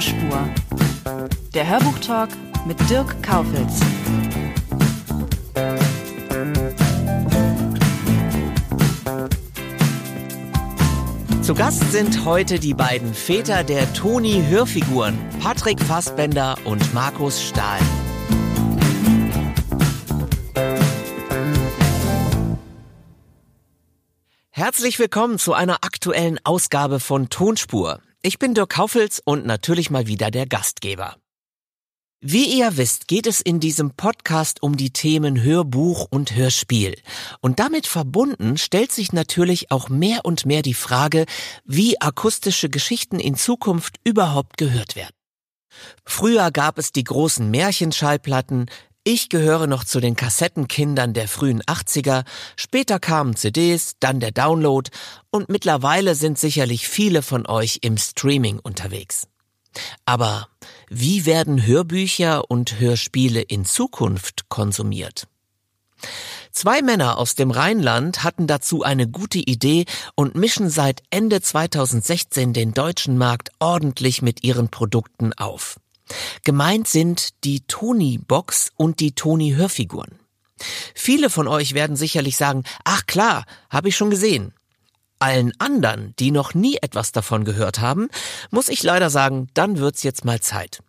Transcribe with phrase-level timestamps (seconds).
[0.00, 0.48] Tonspur.
[1.52, 2.30] Der Hörbuchtalk
[2.64, 3.80] mit Dirk Kaufitz.
[11.42, 17.80] Zu Gast sind heute die beiden Väter der Toni-Hörfiguren, Patrick Fassbender und Markus Stahl.
[24.48, 28.00] Herzlich willkommen zu einer aktuellen Ausgabe von Tonspur.
[28.22, 31.16] Ich bin Dirk Kaufels und natürlich mal wieder der Gastgeber.
[32.20, 37.00] Wie ihr wisst, geht es in diesem Podcast um die Themen Hörbuch und Hörspiel.
[37.40, 41.24] Und damit verbunden stellt sich natürlich auch mehr und mehr die Frage,
[41.64, 45.16] wie akustische Geschichten in Zukunft überhaupt gehört werden.
[46.04, 48.66] Früher gab es die großen Märchenschallplatten,
[49.04, 52.24] ich gehöre noch zu den Kassettenkindern der frühen 80er,
[52.56, 54.90] später kamen CDs, dann der Download
[55.30, 59.26] und mittlerweile sind sicherlich viele von euch im Streaming unterwegs.
[60.04, 60.48] Aber
[60.88, 65.28] wie werden Hörbücher und Hörspiele in Zukunft konsumiert?
[66.52, 69.84] Zwei Männer aus dem Rheinland hatten dazu eine gute Idee
[70.16, 75.78] und mischen seit Ende 2016 den deutschen Markt ordentlich mit ihren Produkten auf.
[76.44, 80.18] Gemeint sind die Tony-Box und die Tony-Hörfiguren.
[80.94, 84.52] Viele von euch werden sicherlich sagen, ach klar, habe ich schon gesehen.
[85.18, 88.08] Allen anderen, die noch nie etwas davon gehört haben,
[88.50, 90.82] muss ich leider sagen, dann wird's jetzt mal Zeit.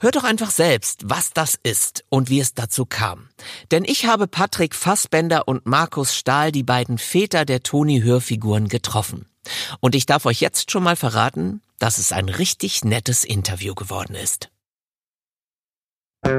[0.00, 3.28] Hört doch einfach selbst, was das ist und wie es dazu kam.
[3.70, 9.26] Denn ich habe Patrick Fassbender und Markus Stahl, die beiden Väter der Toni-Hörfiguren, getroffen.
[9.80, 14.14] Und ich darf euch jetzt schon mal verraten, dass es ein richtig nettes Interview geworden
[14.14, 14.51] ist.
[16.24, 16.30] Ja,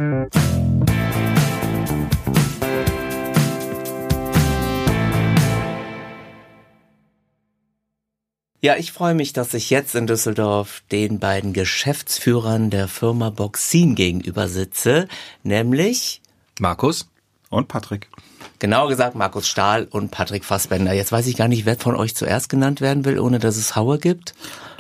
[8.78, 14.48] ich freue mich, dass ich jetzt in Düsseldorf den beiden Geschäftsführern der Firma Boxin gegenüber
[14.48, 15.10] sitze,
[15.44, 16.22] nämlich
[16.60, 17.10] Markus
[17.50, 18.08] und Patrick.
[18.60, 20.94] Genau gesagt Markus Stahl und Patrick Fassbender.
[20.94, 23.76] Jetzt weiß ich gar nicht, wer von euch zuerst genannt werden will, ohne dass es
[23.76, 24.34] Hauer gibt.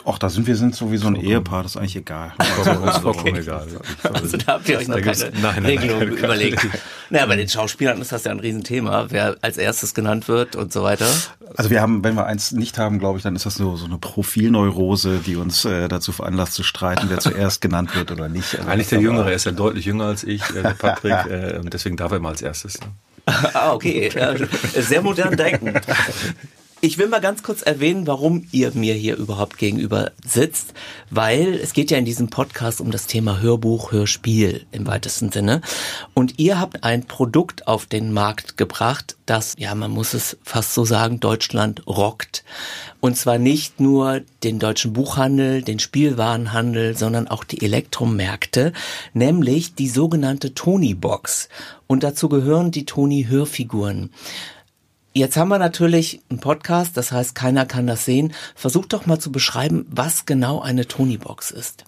[0.06, 2.34] Ach, da sind wir sind sowieso ein Ehepaar, das ist eigentlich egal.
[2.58, 3.68] Also, ist vollkommen egal.
[4.03, 6.68] Also da habt ihr euch noch keine nein, Regelung nein, nein, überlegt.
[7.09, 10.72] Naja, bei den Schauspielern ist das ja ein Riesenthema, wer als erstes genannt wird und
[10.72, 11.08] so weiter.
[11.56, 13.86] Also wir haben, wenn wir eins nicht haben, glaube ich, dann ist das so, so
[13.86, 18.58] eine Profilneurose, die uns äh, dazu veranlasst zu streiten, wer zuerst genannt wird oder nicht.
[18.58, 21.59] Also Eigentlich der Jüngere, er ist ja deutlich jünger als ich, äh, der Patrick, äh,
[21.59, 22.80] und deswegen darf er mal als erstes.
[22.80, 22.88] Ne?
[23.53, 24.09] ah, okay.
[24.75, 25.74] Sehr modern denken.
[26.86, 30.74] Ich will mal ganz kurz erwähnen, warum ihr mir hier überhaupt gegenüber sitzt,
[31.10, 35.62] weil es geht ja in diesem Podcast um das Thema Hörbuch, Hörspiel im weitesten Sinne.
[36.14, 40.74] Und ihr habt ein Produkt auf den Markt gebracht, das, ja, man muss es fast
[40.74, 42.44] so sagen, Deutschland rockt.
[43.00, 48.74] Und zwar nicht nur den deutschen Buchhandel, den Spielwarenhandel, sondern auch die Elektromärkte,
[49.14, 51.48] nämlich die sogenannte Tony-Box.
[51.88, 54.10] Und dazu gehören die Tony-Hörfiguren.
[55.16, 58.34] Jetzt haben wir natürlich einen Podcast, das heißt, keiner kann das sehen.
[58.56, 61.85] Versucht doch mal zu beschreiben, was genau eine Tony-Box ist.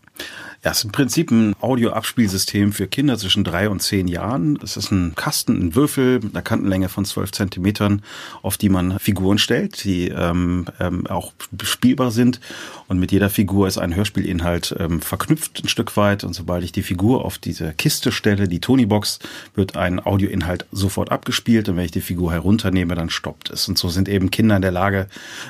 [0.65, 4.57] Ja, ist im Prinzip ein Audioabspielsystem für Kinder zwischen drei und zehn Jahren.
[4.63, 8.01] Es ist ein Kasten, ein Würfel mit einer Kantenlänge von zwölf Zentimetern,
[8.41, 12.39] auf die man Figuren stellt, die ähm, ähm, auch spielbar sind.
[12.87, 16.23] Und mit jeder Figur ist ein Hörspielinhalt ähm, verknüpft ein Stück weit.
[16.23, 19.19] Und sobald ich die Figur auf diese Kiste stelle, die Tony-Box,
[19.53, 21.69] wird ein Audioinhalt sofort abgespielt.
[21.69, 23.67] Und wenn ich die Figur herunternehme, dann stoppt es.
[23.67, 25.09] Und so sind eben Kinder in der Lage,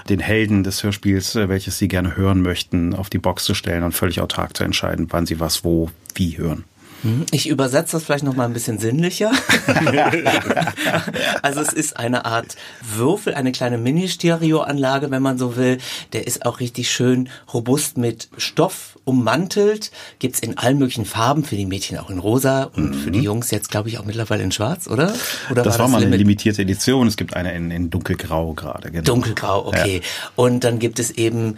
[0.09, 3.83] den Helden des Hörspiels, äh, welches sie gerne hören möchten, auf die Box zu stellen
[3.83, 6.65] und völlig autark zu entscheiden wann sie was wo wie hören.
[7.05, 9.31] Hm, ich übersetze das vielleicht noch mal ein bisschen sinnlicher.
[11.43, 15.77] also es ist eine Art Würfel, eine kleine Mini-Stereo-Anlage, wenn man so will.
[16.13, 19.91] Der ist auch richtig schön robust mit Stoff ummantelt.
[20.17, 22.93] Gibt's in allen möglichen Farben, für die Mädchen auch in rosa und mhm.
[22.95, 25.13] für die Jungs jetzt, glaube ich, auch mittlerweile in schwarz, oder?
[25.51, 27.05] oder das war, war mal eine limitierte Edition.
[27.07, 28.89] Es gibt eine in, in dunkelgrau gerade.
[28.89, 29.03] Genau.
[29.03, 29.97] Dunkelgrau, okay.
[29.97, 30.29] Ja.
[30.35, 31.57] Und dann gibt es eben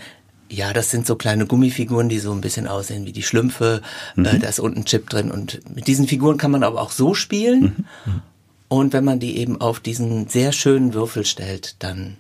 [0.49, 3.81] ja, das sind so kleine Gummifiguren, die so ein bisschen aussehen wie die Schlümpfe.
[4.15, 4.25] Mhm.
[4.25, 6.91] Äh, da ist unten ein Chip drin und mit diesen Figuren kann man aber auch
[6.91, 7.85] so spielen.
[8.05, 8.21] Mhm.
[8.69, 12.17] Und wenn man die eben auf diesen sehr schönen Würfel stellt, dann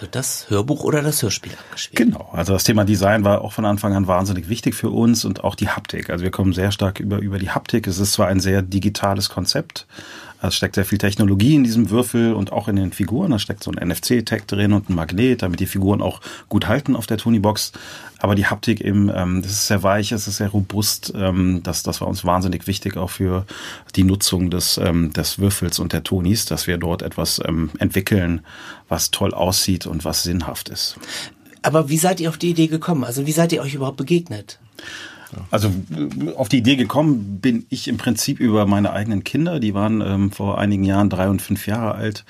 [0.00, 1.96] wird das Hörbuch oder das Hörspiel abgespielt.
[1.96, 5.44] Genau, also das Thema Design war auch von Anfang an wahnsinnig wichtig für uns und
[5.44, 6.10] auch die Haptik.
[6.10, 7.86] Also wir kommen sehr stark über, über die Haptik.
[7.86, 9.86] Es ist zwar ein sehr digitales Konzept,
[10.48, 13.30] es steckt sehr viel Technologie in diesem Würfel und auch in den Figuren.
[13.30, 16.96] Da steckt so ein NFC-Tag drin und ein Magnet, damit die Figuren auch gut halten
[16.96, 17.72] auf der Tony-Box.
[18.18, 21.12] Aber die Haptik eben, ähm, das ist sehr weich, es ist sehr robust.
[21.16, 23.46] Ähm, das, das war uns wahnsinnig wichtig auch für
[23.96, 28.40] die Nutzung des, ähm, des Würfels und der Tonis, dass wir dort etwas ähm, entwickeln,
[28.88, 30.96] was toll aussieht und was sinnhaft ist.
[31.62, 33.04] Aber wie seid ihr auf die Idee gekommen?
[33.04, 34.58] Also wie seid ihr euch überhaupt begegnet?
[35.50, 35.70] Also
[36.36, 39.60] auf die Idee gekommen bin ich im Prinzip über meine eigenen Kinder.
[39.60, 42.24] Die waren ähm, vor einigen Jahren drei und fünf Jahre alt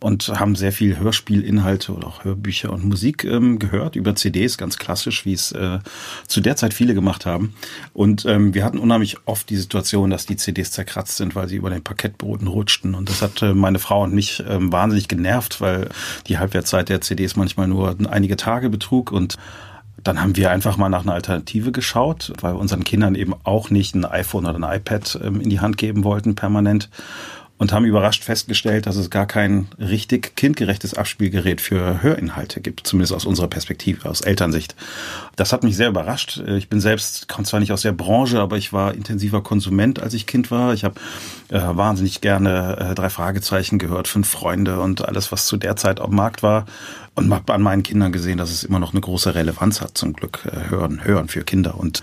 [0.00, 4.78] und haben sehr viel Hörspielinhalte oder auch Hörbücher und Musik ähm, gehört über CDs, ganz
[4.78, 5.78] klassisch, wie es äh,
[6.26, 7.54] zu der Zeit viele gemacht haben.
[7.92, 11.56] Und ähm, wir hatten unheimlich oft die Situation, dass die CDs zerkratzt sind, weil sie
[11.56, 12.94] über den Parkettboden rutschten.
[12.94, 15.90] Und das hat äh, meine Frau und mich ähm, wahnsinnig genervt, weil
[16.26, 19.36] die Halbwertszeit der CDs manchmal nur einige Tage betrug und
[20.02, 23.70] dann haben wir einfach mal nach einer Alternative geschaut, weil wir unseren Kindern eben auch
[23.70, 26.88] nicht ein iPhone oder ein iPad ähm, in die Hand geben wollten permanent
[27.60, 33.12] und haben überrascht festgestellt, dass es gar kein richtig kindgerechtes Abspielgerät für Hörinhalte gibt, zumindest
[33.12, 34.74] aus unserer Perspektive, aus Elternsicht.
[35.36, 36.38] Das hat mich sehr überrascht.
[36.38, 40.14] Ich bin selbst, komme zwar nicht aus der Branche, aber ich war intensiver Konsument, als
[40.14, 40.72] ich Kind war.
[40.72, 40.98] Ich habe
[41.50, 46.00] äh, wahnsinnig gerne äh, drei Fragezeichen gehört, fünf Freunde und alles, was zu der Zeit
[46.00, 46.64] am Markt war.
[47.14, 50.12] Und habe an meinen Kindern gesehen, dass es immer noch eine große Relevanz hat, zum
[50.12, 50.46] Glück.
[50.46, 51.76] Äh, hören, hören für Kinder.
[51.76, 52.02] Und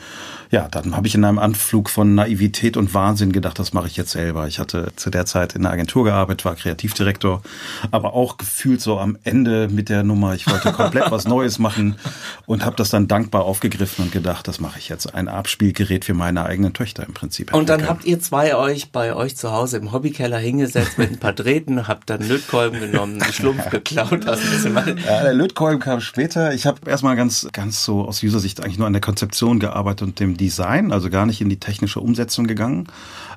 [0.52, 3.98] ja, dann habe ich in einem Anflug von Naivität und Wahnsinn gedacht, das mache ich
[3.98, 4.48] jetzt selber.
[4.48, 7.42] Ich hatte zu der Zeit in einer Agentur gearbeitet, war Kreativdirektor,
[7.92, 11.96] aber auch gefühlt so am Ende mit der Nummer, ich wollte komplett was Neues machen
[12.46, 15.14] und habe das dann dankbar aufgegriffen und gedacht, das mache ich jetzt.
[15.14, 17.54] Ein Abspielgerät für meine eigenen Töchter im Prinzip.
[17.54, 21.20] Und dann habt ihr zwei euch bei euch zu Hause im Hobbykeller hingesetzt mit ein
[21.20, 24.26] paar Drähten, habt dann Lötkolben genommen, einen Schlumpf geklaut.
[24.26, 26.54] Ja, der Lötkolben kam später.
[26.54, 30.20] Ich habe erstmal ganz, ganz so aus User-Sicht eigentlich nur an der Konzeption gearbeitet und
[30.20, 32.88] dem Design, also gar nicht in die technische Umsetzung gegangen.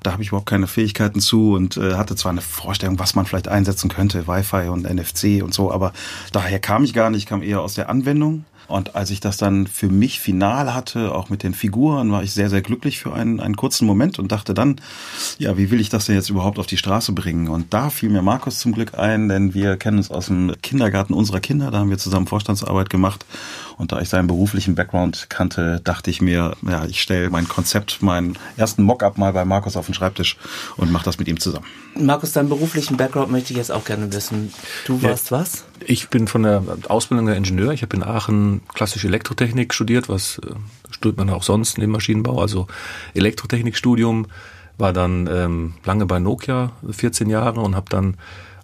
[0.02, 3.26] Da habe ich überhaupt keine Fähigkeiten zu und äh, hatte zwar eine Vorstellung, was man
[3.26, 5.93] vielleicht einsetzen könnte, Wi-Fi und NFC und so, aber
[6.32, 8.44] daher kam ich gar nicht, ich kam eher aus der Anwendung.
[8.70, 12.32] Und als ich das dann für mich final hatte, auch mit den Figuren, war ich
[12.32, 14.76] sehr, sehr glücklich für einen, einen kurzen Moment und dachte dann,
[15.38, 17.49] ja, wie will ich das denn jetzt überhaupt auf die Straße bringen?
[17.49, 21.14] Und da fiel mir Markus zum Glück ein, denn wir kennen uns aus dem Kindergarten
[21.14, 23.26] unserer Kinder, da haben wir zusammen Vorstandsarbeit gemacht.
[23.81, 28.03] Und da ich seinen beruflichen Background kannte, dachte ich mir, ja, ich stelle mein Konzept,
[28.03, 30.37] meinen ersten Mockup mal bei Markus auf den Schreibtisch
[30.77, 31.65] und mache das mit ihm zusammen.
[31.94, 34.53] Markus, deinen beruflichen Background möchte ich jetzt auch gerne wissen.
[34.85, 35.65] Du warst ja, was?
[35.87, 37.73] Ich bin von der Ausbildung der Ingenieur.
[37.73, 40.50] Ich habe in Aachen klassische Elektrotechnik studiert, was äh,
[40.91, 42.67] studiert man auch sonst neben Maschinenbau, also
[43.15, 44.27] Elektrotechnikstudium.
[44.77, 48.19] War dann ähm, lange bei Nokia, 14 Jahre und habe dann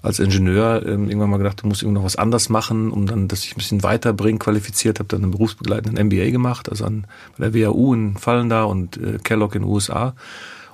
[0.07, 3.29] als Ingenieur ähm, irgendwann mal gedacht, du musst irgendwo noch was anders machen, um dann,
[3.29, 7.07] dass ich ein bisschen weiterbringen, qualifiziert, habe dann einen berufsbegleitenden MBA gemacht, also an
[7.37, 10.15] bei der WHU in Fallen da und äh, Kellogg in den USA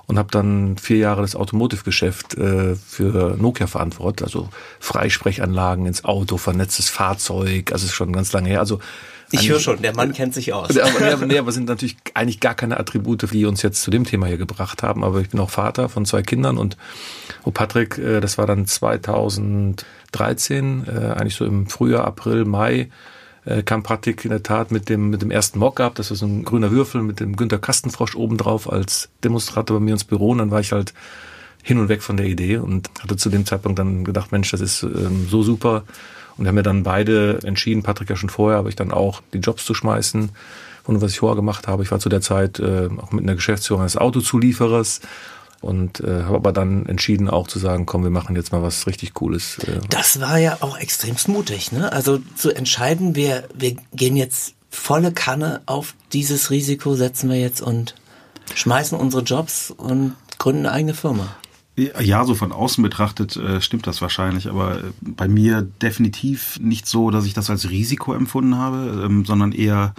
[0.05, 4.49] und habe dann vier Jahre das Automotive-Geschäft äh, für Nokia verantwortet, also
[4.79, 8.59] Freisprechanlagen ins Auto, vernetztes Fahrzeug, also ist schon ganz lange her.
[8.59, 8.79] Also
[9.31, 10.77] ich höre schon, der Mann kennt sich aus.
[10.77, 14.05] Aber, nee, nee, aber sind natürlich eigentlich gar keine Attribute, die uns jetzt zu dem
[14.05, 15.03] Thema hier gebracht haben.
[15.03, 16.77] Aber ich bin auch Vater von zwei Kindern und
[17.43, 22.89] oh Patrick, äh, das war dann 2013, äh, eigentlich so im Frühjahr, April, Mai,
[23.45, 25.95] äh, kam Patrick in der Tat mit dem, mit dem ersten Mockup.
[25.95, 29.93] Das war so ein grüner Würfel mit dem Günter Kastenfrosch obendrauf als Demonstrator bei mir
[29.93, 30.31] ins Büro.
[30.31, 30.93] Und dann war ich halt
[31.61, 34.61] hin und weg von der Idee und hatte zu dem Zeitpunkt dann gedacht, Mensch, das
[34.61, 35.83] ist ähm, so super
[36.37, 39.21] und wir haben ja dann beide entschieden, Patrick ja schon vorher, aber ich dann auch
[39.33, 40.31] die Jobs zu schmeißen
[40.85, 41.83] und was ich vorher gemacht habe.
[41.83, 45.01] Ich war zu der Zeit äh, auch mit einer Geschäftsführung eines Autozulieferers
[45.63, 48.85] und äh, habe aber dann entschieden auch zu sagen, komm, wir machen jetzt mal was
[48.85, 49.59] richtig Cooles.
[49.59, 49.79] Äh.
[49.89, 51.91] Das war ja auch extremst mutig, ne?
[51.91, 57.61] Also zu entscheiden, wir, wir gehen jetzt volle Kanne auf dieses Risiko, setzen wir jetzt
[57.61, 57.95] und
[58.55, 61.35] schmeißen unsere Jobs und gründen eine eigene Firma.
[61.75, 66.85] Ja, so von außen betrachtet äh, stimmt das wahrscheinlich, aber äh, bei mir definitiv nicht
[66.85, 69.95] so, dass ich das als Risiko empfunden habe, ähm, sondern eher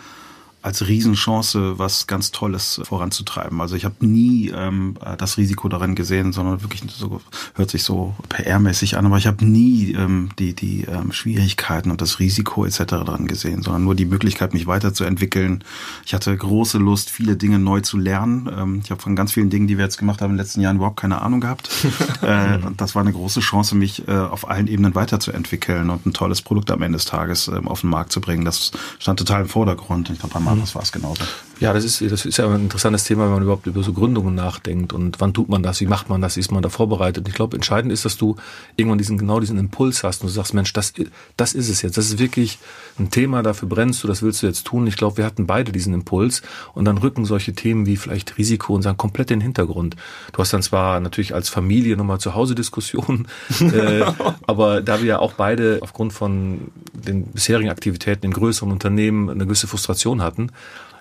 [0.64, 3.60] als Riesenchance, was ganz Tolles voranzutreiben.
[3.60, 7.20] Also ich habe nie ähm, das Risiko darin gesehen, sondern wirklich so
[7.54, 12.00] hört sich so PR-mäßig an, aber ich habe nie ähm, die die ähm, Schwierigkeiten und
[12.00, 12.78] das Risiko etc.
[12.84, 15.62] daran gesehen, sondern nur die Möglichkeit, mich weiterzuentwickeln.
[16.06, 18.48] Ich hatte große Lust, viele Dinge neu zu lernen.
[18.56, 20.62] Ähm, ich habe von ganz vielen Dingen, die wir jetzt gemacht haben, in den letzten
[20.62, 21.68] Jahren überhaupt keine Ahnung gehabt.
[22.22, 26.14] äh, und das war eine große Chance, mich äh, auf allen Ebenen weiterzuentwickeln und ein
[26.14, 28.46] tolles Produkt am Ende des Tages ähm, auf den Markt zu bringen.
[28.46, 30.08] Das stand total im Vordergrund.
[30.08, 31.22] Ich glaube, das war es genauso.
[31.60, 34.34] Ja, das ist, das ist ja ein interessantes Thema, wenn man überhaupt über so Gründungen
[34.34, 37.28] nachdenkt und wann tut man das, wie macht man das, wie ist man da vorbereitet.
[37.28, 38.36] Ich glaube, entscheidend ist, dass du
[38.76, 40.92] irgendwann diesen, genau diesen Impuls hast und du sagst, Mensch, das,
[41.36, 41.96] das ist es jetzt.
[41.96, 42.58] Das ist wirklich
[42.98, 44.86] ein Thema, dafür brennst du, das willst du jetzt tun.
[44.86, 46.42] Ich glaube, wir hatten beide diesen Impuls
[46.74, 49.96] und dann rücken solche Themen wie vielleicht Risiko und sagen komplett in den Hintergrund.
[50.32, 53.28] Du hast dann zwar natürlich als Familie nochmal zu Hause Diskussionen,
[53.60, 54.04] äh,
[54.46, 59.44] aber da wir ja auch beide aufgrund von den bisherigen Aktivitäten in größeren Unternehmen eine
[59.44, 60.50] gewisse Frustration hatten,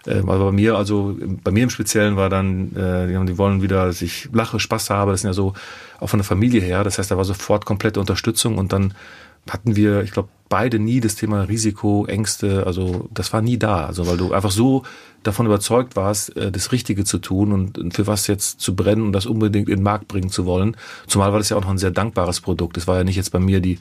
[0.07, 3.85] ähm, aber bei mir, also bei mir im Speziellen war dann, äh, die, wollen wieder,
[3.85, 5.11] dass ich lache, Spaß habe.
[5.11, 5.53] Das sind ja so
[5.99, 6.83] auch von der Familie her.
[6.83, 8.93] Das heißt, da war sofort komplette Unterstützung und dann
[9.49, 13.85] hatten wir, ich glaube, beide nie das Thema Risiko, Ängste, also das war nie da.
[13.85, 14.83] Also weil du einfach so
[15.23, 19.13] davon überzeugt warst, äh, das Richtige zu tun und für was jetzt zu brennen und
[19.13, 20.77] das unbedingt in den Markt bringen zu wollen.
[21.07, 22.77] Zumal war das ja auch noch ein sehr dankbares Produkt.
[22.77, 23.79] Das war ja nicht jetzt bei mir die,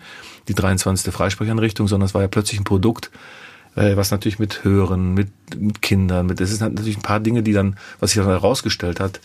[0.49, 1.12] die 23.
[1.12, 3.11] Freisprecheinrichtung, sondern es war ja plötzlich ein Produkt,
[3.75, 7.52] was natürlich mit Hören, mit, mit Kindern, mit, das ist natürlich ein paar Dinge, die
[7.52, 9.21] dann, was sich dann herausgestellt hat,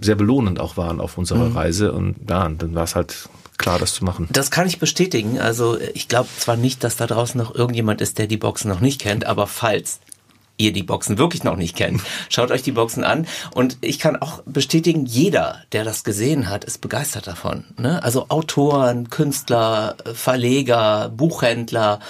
[0.00, 1.56] sehr belohnend auch waren auf unserer mhm.
[1.56, 3.28] Reise und ja, dann war es halt
[3.58, 4.28] klar, das zu machen.
[4.32, 5.38] Das kann ich bestätigen.
[5.38, 8.80] Also ich glaube zwar nicht, dass da draußen noch irgendjemand ist, der die Boxen noch
[8.80, 10.00] nicht kennt, aber falls
[10.58, 13.26] ihr die Boxen wirklich noch nicht kennt, schaut euch die Boxen an.
[13.54, 17.64] Und ich kann auch bestätigen, jeder, der das gesehen hat, ist begeistert davon.
[17.78, 18.02] Ne?
[18.02, 22.00] Also Autoren, Künstler, Verleger, Buchhändler,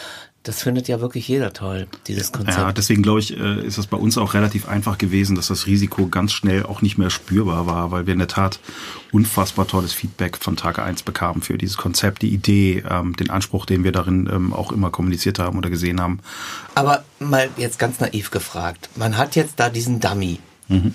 [0.43, 2.59] das findet ja wirklich jeder toll, dieses Konzept.
[2.59, 5.67] Ja, deswegen glaube ich, äh, ist es bei uns auch relativ einfach gewesen, dass das
[5.67, 8.59] Risiko ganz schnell auch nicht mehr spürbar war, weil wir in der Tat
[9.13, 13.67] unfassbar tolles Feedback von Tag eins bekamen für dieses Konzept, die Idee, ähm, den Anspruch,
[13.67, 16.19] den wir darin ähm, auch immer kommuniziert haben oder gesehen haben.
[16.75, 20.41] Aber mal jetzt ganz naiv gefragt, man hat jetzt da diesen Dummy.
[20.69, 20.95] Mhm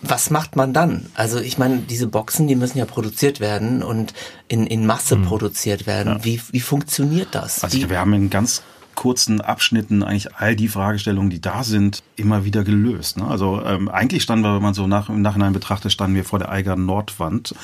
[0.00, 1.06] was macht man dann?
[1.14, 4.14] Also ich meine, diese Boxen, die müssen ja produziert werden und
[4.48, 5.24] in, in Masse mhm.
[5.24, 6.14] produziert werden.
[6.18, 6.24] Ja.
[6.24, 7.62] Wie, wie funktioniert das?
[7.62, 8.62] Also wir haben einen ganz
[8.94, 13.16] kurzen Abschnitten eigentlich all die Fragestellungen, die da sind, immer wieder gelöst.
[13.16, 13.26] Ne?
[13.26, 16.38] Also ähm, eigentlich standen wir, wenn man so nach, im Nachhinein betrachtet, standen wir vor
[16.38, 17.54] der Eiger Nordwand.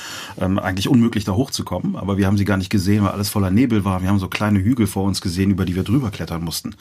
[0.40, 3.50] Ähm, eigentlich unmöglich da hochzukommen, aber wir haben sie gar nicht gesehen, weil alles voller
[3.50, 4.02] Nebel war.
[4.02, 6.74] Wir haben so kleine Hügel vor uns gesehen, über die wir drüber klettern mussten.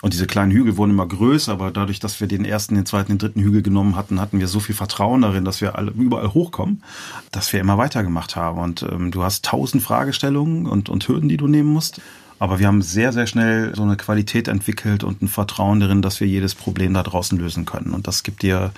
[0.00, 3.12] Und diese kleinen Hügel wurden immer größer, aber dadurch, dass wir den ersten, den zweiten,
[3.12, 6.32] den dritten Hügel genommen hatten, hatten wir so viel Vertrauen darin, dass wir alle überall
[6.32, 6.82] hochkommen,
[7.30, 8.58] dass wir immer weitergemacht haben.
[8.58, 12.00] Und ähm, du hast tausend Fragestellungen und, und Hürden, die du nehmen musst.
[12.42, 16.18] Aber wir haben sehr, sehr schnell so eine Qualität entwickelt und ein Vertrauen darin, dass
[16.18, 17.94] wir jedes Problem da draußen lösen können.
[17.94, 18.72] Und das gibt dir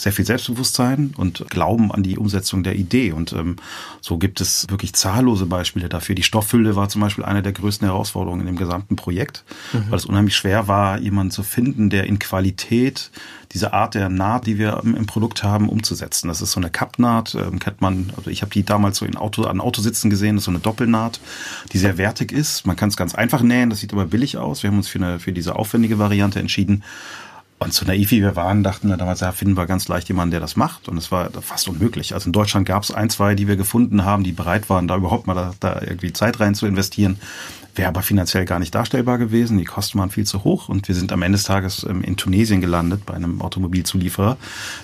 [0.00, 3.12] sehr viel Selbstbewusstsein und Glauben an die Umsetzung der Idee.
[3.12, 3.56] Und ähm,
[4.00, 6.14] so gibt es wirklich zahllose Beispiele dafür.
[6.14, 9.90] Die Stoffhülle war zum Beispiel eine der größten Herausforderungen in dem gesamten Projekt, mhm.
[9.90, 13.10] weil es unheimlich schwer war, jemanden zu finden, der in Qualität
[13.52, 16.28] diese Art der Naht, die wir im Produkt haben, umzusetzen.
[16.28, 19.16] Das ist so eine Kappnaht, ähm, kennt man, also ich habe die damals so in
[19.16, 21.20] Auto, an Autositzen gesehen, das ist so eine Doppelnaht,
[21.72, 22.66] die sehr wertig ist.
[22.66, 24.62] Man kann es ganz einfach nähen, das sieht aber billig aus.
[24.62, 26.84] Wir haben uns für, eine, für diese aufwendige Variante entschieden.
[27.62, 30.30] Und so naiv wie wir waren, dachten wir damals, ja, finden wir ganz leicht jemanden,
[30.30, 30.88] der das macht.
[30.88, 32.14] Und es war fast unmöglich.
[32.14, 34.96] Also in Deutschland gab es ein, zwei, die wir gefunden haben, die bereit waren, da
[34.96, 37.18] überhaupt mal da, da irgendwie Zeit rein zu investieren.
[37.74, 39.58] Wäre aber finanziell gar nicht darstellbar gewesen.
[39.58, 42.16] Die Kosten waren viel zu hoch und wir sind am Ende des Tages ähm, in
[42.16, 44.38] Tunesien gelandet bei einem Automobilzulieferer,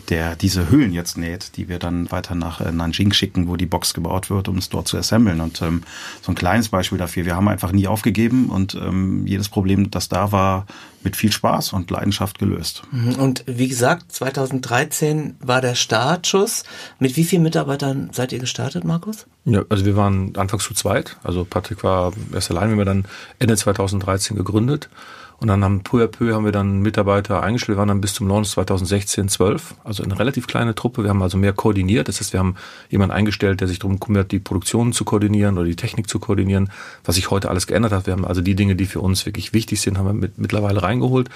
[0.08, 3.66] der diese Hüllen jetzt näht, die wir dann weiter nach äh, Nanjing schicken, wo die
[3.66, 5.40] Box gebaut wird, um es dort zu assemblen.
[5.40, 5.82] Und ähm,
[6.22, 7.24] so ein kleines Beispiel dafür.
[7.24, 10.66] Wir haben einfach nie aufgegeben und ähm, jedes Problem, das da war,
[11.06, 12.82] mit viel Spaß und Leidenschaft gelöst.
[12.90, 13.14] Mhm.
[13.14, 16.64] Und wie gesagt, 2013 war der Startschuss.
[16.98, 19.24] Mit wie vielen Mitarbeitern seid ihr gestartet, Markus?
[19.44, 21.16] Ja, also wir waren anfangs zu zweit.
[21.22, 23.04] Also Patrick war erst allein, wir haben dann
[23.38, 24.88] Ende 2013 gegründet.
[25.38, 28.14] Und dann haben peu à peu haben wir dann Mitarbeiter eingestellt, wir waren dann bis
[28.14, 31.02] zum Launch 2016 12, also eine relativ kleine Truppe.
[31.02, 32.08] Wir haben also mehr koordiniert.
[32.08, 32.54] Das heißt, wir haben
[32.88, 36.70] jemanden eingestellt, der sich darum kümmert, die Produktion zu koordinieren oder die Technik zu koordinieren,
[37.04, 38.06] was sich heute alles geändert hat.
[38.06, 40.82] Wir haben also die Dinge, die für uns wirklich wichtig sind, haben wir mit, mittlerweile
[40.82, 41.28] reingeholt.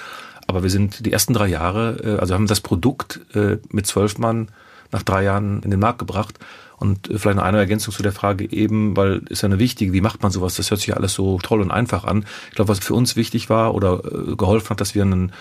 [0.47, 4.19] Aber wir sind die ersten drei Jahre, äh, also haben das Produkt äh, mit zwölf
[4.19, 4.49] Mann
[4.93, 6.39] nach drei Jahren in den Markt gebracht
[6.81, 10.01] und vielleicht noch eine Ergänzung zu der Frage eben, weil ist ja eine wichtige, wie
[10.01, 10.57] macht man sowas?
[10.57, 12.25] Das hört sich ja alles so toll und einfach an.
[12.49, 15.33] Ich glaube, was für uns wichtig war oder äh, geholfen hat, dass wir einen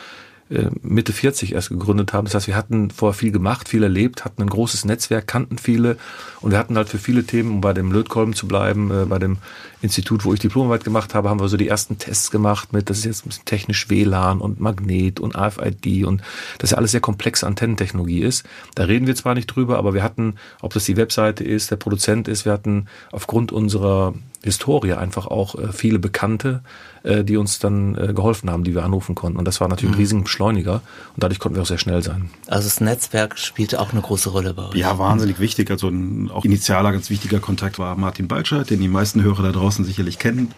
[0.81, 2.25] Mitte 40 erst gegründet haben.
[2.25, 5.97] Das heißt, wir hatten vorher viel gemacht, viel erlebt, hatten ein großes Netzwerk, kannten viele
[6.41, 9.19] und wir hatten halt für viele Themen, um bei dem Lötkolben zu bleiben, äh, bei
[9.19, 9.37] dem
[9.81, 12.99] Institut, wo ich Diplomarbeit gemacht habe, haben wir so die ersten Tests gemacht mit, das
[12.99, 16.21] ist jetzt ein bisschen technisch WLAN und Magnet und AFID und
[16.57, 18.43] das ja alles sehr komplexe Antennentechnologie ist.
[18.73, 21.75] Da reden wir zwar nicht drüber, aber wir hatten, ob das die Webseite ist, der
[21.75, 26.61] Produzent ist, wir hatten aufgrund unserer Historie einfach auch äh, viele Bekannte,
[27.03, 29.37] äh, die uns dann äh, geholfen haben, die wir anrufen konnten.
[29.37, 29.95] Und das war natürlich mhm.
[29.95, 30.75] ein riesigen Beschleuniger
[31.15, 32.29] und dadurch konnten wir auch sehr schnell sein.
[32.47, 34.75] Also das Netzwerk spielte auch eine große Rolle bei euch.
[34.75, 35.69] Ja, wahnsinnig wichtig.
[35.71, 39.51] Also ein auch initialer, ganz wichtiger Kontakt war Martin Balscher, den die meisten Hörer da
[39.51, 40.53] draußen sicherlich kennen,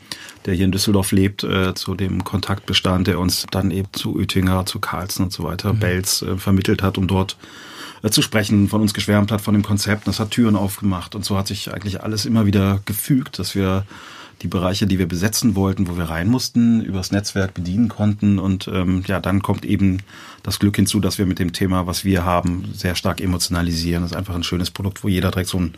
[0.45, 4.15] der hier in Düsseldorf lebt, äh, zu dem Kontakt bestand, der uns dann eben zu
[4.15, 5.79] Oettinger, zu Carlsen und so weiter, mhm.
[5.79, 7.35] Belz äh, vermittelt hat, um dort
[8.09, 10.07] zu sprechen, von uns geschwärmt hat, von dem Konzept.
[10.07, 13.85] Das hat Türen aufgemacht und so hat sich eigentlich alles immer wieder gefügt, dass wir
[14.41, 18.39] die Bereiche, die wir besetzen wollten, wo wir rein mussten, übers Netzwerk bedienen konnten.
[18.39, 19.99] Und ähm, ja, dann kommt eben
[20.43, 24.01] das Glück hinzu, dass wir mit dem Thema, was wir haben, sehr stark emotionalisieren.
[24.01, 25.75] Das ist einfach ein schönes Produkt, wo jeder direkt so einen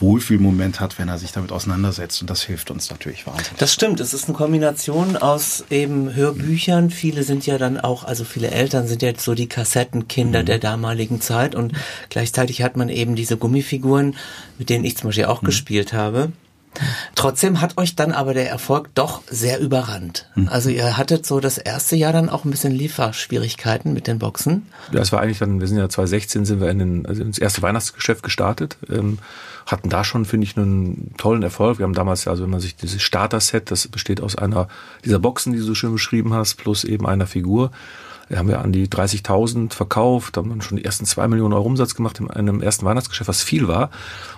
[0.00, 2.20] Wohlfühlmoment hat, wenn er sich damit auseinandersetzt.
[2.20, 3.58] Und das hilft uns natürlich wahnsinnig.
[3.58, 4.00] Das stimmt.
[4.00, 6.90] Es ist eine Kombination aus eben Hörbüchern.
[6.90, 10.46] Viele sind ja dann auch, also viele Eltern sind jetzt so die Kassettenkinder mhm.
[10.46, 11.54] der damaligen Zeit.
[11.54, 11.72] Und
[12.08, 14.16] gleichzeitig hat man eben diese Gummifiguren,
[14.58, 15.46] mit denen ich zum Beispiel auch mhm.
[15.46, 16.32] gespielt habe.
[17.20, 20.26] Trotzdem hat euch dann aber der Erfolg doch sehr überrannt.
[20.34, 20.48] Hm.
[20.48, 24.66] Also ihr hattet so das erste Jahr dann auch ein bisschen Lieferschwierigkeiten mit den Boxen.
[24.90, 27.38] Ja, es war eigentlich dann, wir sind ja 2016 sind wir in den, also ins
[27.38, 29.18] erste Weihnachtsgeschäft gestartet, ähm,
[29.66, 31.78] hatten da schon, finde ich, einen tollen Erfolg.
[31.78, 34.68] Wir haben damals, also wenn man sich dieses Starter-Set, das besteht aus einer
[35.04, 37.70] dieser Boxen, die du so schön beschrieben hast, plus eben einer Figur.
[38.30, 41.66] Da haben wir an die 30.000 verkauft, haben dann schon die ersten zwei Millionen Euro
[41.66, 43.90] Umsatz gemacht in einem ersten Weihnachtsgeschäft, was viel war.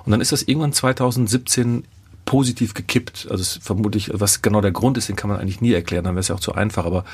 [0.05, 1.85] Und dann ist das irgendwann 2017
[2.25, 3.27] positiv gekippt.
[3.31, 6.15] Also es vermutlich, was genau der Grund ist, den kann man eigentlich nie erklären, dann
[6.15, 7.05] wäre es ja auch zu einfach, aber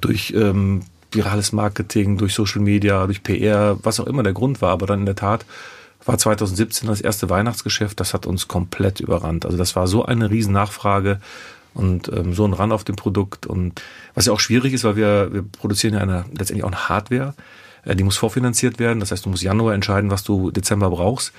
[0.00, 0.82] durch ähm,
[1.12, 5.00] virales Marketing, durch Social Media, durch PR, was auch immer der Grund war, aber dann
[5.00, 5.44] in der Tat
[6.04, 9.44] war 2017 das erste Weihnachtsgeschäft, das hat uns komplett überrannt.
[9.44, 11.20] Also das war so eine riesen Nachfrage
[11.74, 13.82] und ähm, so ein Ran auf dem Produkt und
[14.14, 17.34] was ja auch schwierig ist, weil wir, wir produzieren ja eine, letztendlich auch eine Hardware,
[17.94, 21.32] die muss vorfinanziert werden, das heißt, du musst Januar entscheiden, was du Dezember brauchst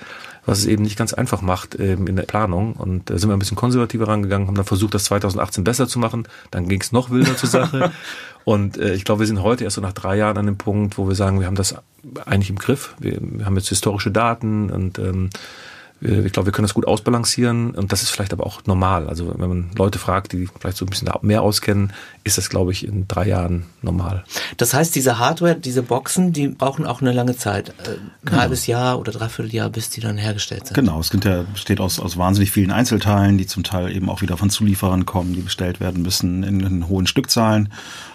[0.48, 2.72] was es eben nicht ganz einfach macht ähm, in der Planung.
[2.72, 5.98] Und da sind wir ein bisschen konservativer rangegangen, haben dann versucht, das 2018 besser zu
[5.98, 6.26] machen.
[6.50, 7.92] Dann ging es noch wilder zur Sache.
[8.44, 10.96] Und äh, ich glaube, wir sind heute erst so nach drei Jahren an dem Punkt,
[10.96, 11.74] wo wir sagen, wir haben das
[12.24, 12.94] eigentlich im Griff.
[12.98, 15.28] Wir, wir haben jetzt historische Daten und ähm,
[16.00, 19.08] ich glaube, wir können das gut ausbalancieren und das ist vielleicht aber auch normal.
[19.08, 22.70] Also wenn man Leute fragt, die vielleicht so ein bisschen mehr auskennen, ist das, glaube
[22.70, 24.24] ich, in drei Jahren normal.
[24.58, 27.70] Das heißt, diese Hardware, diese Boxen, die brauchen auch eine lange Zeit.
[27.70, 28.38] Äh, ein genau.
[28.38, 30.74] halbes Jahr oder dreiviertel Jahr, bis die dann hergestellt sind.
[30.74, 34.36] Genau, es ja, besteht aus, aus wahnsinnig vielen Einzelteilen, die zum Teil eben auch wieder
[34.36, 37.70] von Zulieferern kommen, die bestellt werden müssen in, in hohen Stückzahlen.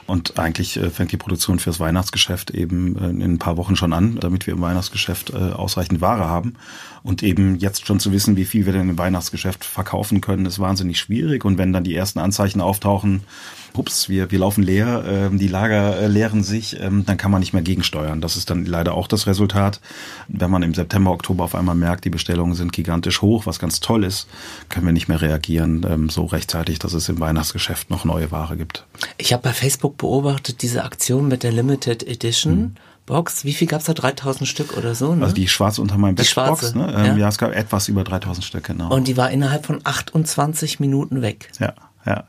[0.05, 3.93] Und eigentlich äh, fängt die Produktion fürs Weihnachtsgeschäft eben äh, in ein paar Wochen schon
[3.93, 6.55] an, damit wir im Weihnachtsgeschäft äh, ausreichend Ware haben.
[7.03, 10.59] Und eben jetzt schon zu wissen, wie viel wir denn im Weihnachtsgeschäft verkaufen können, ist
[10.59, 11.45] wahnsinnig schwierig.
[11.45, 13.21] Und wenn dann die ersten Anzeichen auftauchen,
[13.75, 17.39] ups, wir, wir laufen leer, ähm, die Lager äh, leeren sich, ähm, dann kann man
[17.39, 18.21] nicht mehr gegensteuern.
[18.21, 19.81] Das ist dann leider auch das Resultat.
[20.27, 23.79] Wenn man im September, Oktober auf einmal merkt, die Bestellungen sind gigantisch hoch, was ganz
[23.79, 24.27] toll ist,
[24.69, 28.57] können wir nicht mehr reagieren ähm, so rechtzeitig, dass es im Weihnachtsgeschäft noch neue Ware
[28.57, 28.85] gibt.
[29.17, 32.55] Ich habe bei Facebook beobachtet diese Aktion mit der Limited Edition.
[32.55, 32.75] Mhm.
[33.05, 33.93] Box, wie viel gab's da?
[33.93, 35.13] 3000 Stück oder so?
[35.13, 35.23] Ne?
[35.23, 36.93] Also die schwarze unter meinem Bett Box, ne?
[36.95, 37.17] Ähm, ja.
[37.17, 38.93] ja, es gab etwas über 3000 Stück, genau.
[38.93, 41.49] Und die war innerhalb von 28 Minuten weg.
[41.59, 41.73] Ja,
[42.05, 42.25] ja.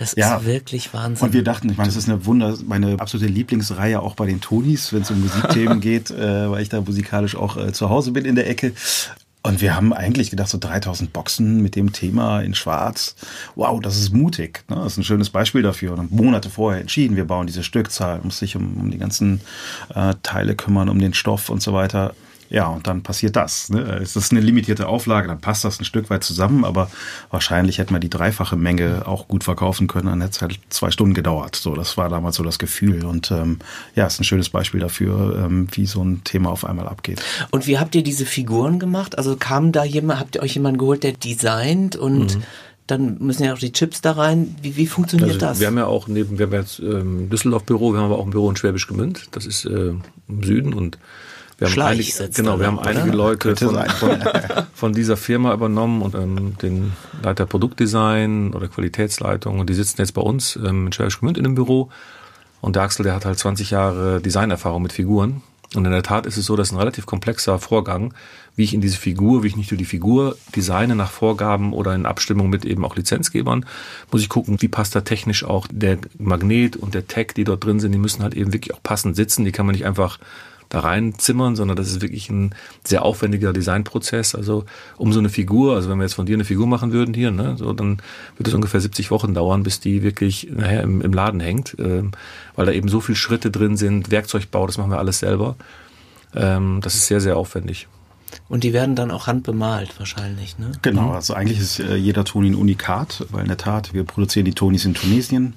[0.00, 0.38] Das ja.
[0.38, 1.26] ist wirklich Wahnsinn.
[1.26, 4.40] Und wir dachten, ich meine, das ist eine Wunder, meine absolute Lieblingsreihe auch bei den
[4.40, 8.12] Tonis, wenn es um Musikthemen geht, äh, weil ich da musikalisch auch äh, zu Hause
[8.12, 8.72] bin in der Ecke.
[9.42, 13.16] Und wir haben eigentlich gedacht, so 3000 Boxen mit dem Thema in Schwarz.
[13.54, 14.64] Wow, das ist mutig.
[14.68, 14.76] Ne?
[14.76, 15.98] Das ist ein schönes Beispiel dafür.
[15.98, 19.40] Und Monate vorher entschieden, wir bauen diese Stückzahl, muss sich um, um die ganzen
[19.94, 22.14] äh, Teile kümmern, um den Stoff und so weiter.
[22.50, 23.70] Ja, und dann passiert das.
[23.70, 23.80] Ne?
[24.02, 26.90] Es ist eine limitierte Auflage, dann passt das ein Stück weit zusammen, aber
[27.30, 30.06] wahrscheinlich hätten wir die dreifache Menge auch gut verkaufen können.
[30.06, 31.54] Dann hätte es halt zwei Stunden gedauert.
[31.54, 33.04] So, das war damals so das Gefühl.
[33.04, 33.60] Und ähm,
[33.94, 37.22] ja, ist ein schönes Beispiel dafür, ähm, wie so ein Thema auf einmal abgeht.
[37.52, 39.16] Und wie habt ihr diese Figuren gemacht?
[39.16, 42.42] Also kam da jemand, habt ihr euch jemanden geholt, der designt und mhm
[42.90, 44.56] dann müssen ja auch die Chips da rein.
[44.62, 45.60] Wie, wie funktioniert also, das?
[45.60, 48.24] Wir haben ja auch neben, wir haben jetzt ähm, Düsseldorf Büro, wir haben aber auch
[48.24, 49.28] ein Büro in Schwäbisch Gmünd.
[49.30, 49.94] Das ist äh,
[50.28, 50.98] im Süden und
[51.60, 54.18] wir haben einige, genau, wir haben einige Leute von, von,
[54.72, 56.92] von, dieser Firma übernommen und ähm, den
[57.22, 61.44] Leiter Produktdesign oder Qualitätsleitung und die sitzen jetzt bei uns ähm, in Schwäbisch Gmünd in
[61.44, 61.90] dem Büro.
[62.62, 65.42] Und der Axel, der hat halt 20 Jahre Designerfahrung mit Figuren.
[65.74, 68.12] Und in der Tat ist es so, dass ein relativ komplexer Vorgang,
[68.56, 71.94] wie ich in diese Figur, wie ich nicht nur die Figur designe nach Vorgaben oder
[71.94, 73.64] in Abstimmung mit eben auch Lizenzgebern,
[74.10, 77.64] muss ich gucken, wie passt da technisch auch der Magnet und der Tag, die dort
[77.64, 79.44] drin sind, die müssen halt eben wirklich auch passend sitzen.
[79.44, 80.18] Die kann man nicht einfach
[80.70, 82.54] da reinzimmern, sondern das ist wirklich ein
[82.84, 84.34] sehr aufwendiger Designprozess.
[84.34, 84.64] Also
[84.96, 87.30] um so eine Figur, also wenn wir jetzt von dir eine Figur machen würden hier,
[87.30, 87.98] ne, so dann
[88.38, 92.12] wird es ungefähr 70 Wochen dauern, bis die wirklich nachher im, im Laden hängt, ähm,
[92.54, 95.56] weil da eben so viele Schritte drin sind, Werkzeugbau, das machen wir alles selber.
[96.34, 97.88] Ähm, das ist sehr, sehr aufwendig.
[98.48, 100.72] Und die werden dann auch handbemalt wahrscheinlich, ne?
[100.82, 104.44] Genau, also eigentlich ist äh, jeder Toni ein Unikat, weil in der Tat, wir produzieren
[104.44, 105.54] die Tonis in Tunesien.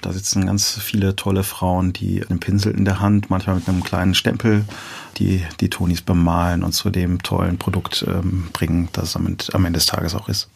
[0.00, 3.84] Da sitzen ganz viele tolle Frauen, die einen Pinsel in der Hand, manchmal mit einem
[3.84, 4.64] kleinen Stempel,
[5.18, 9.64] die die Tonis bemalen und zu dem tollen Produkt ähm, bringen, das es am, am
[9.64, 10.48] Ende des Tages auch ist.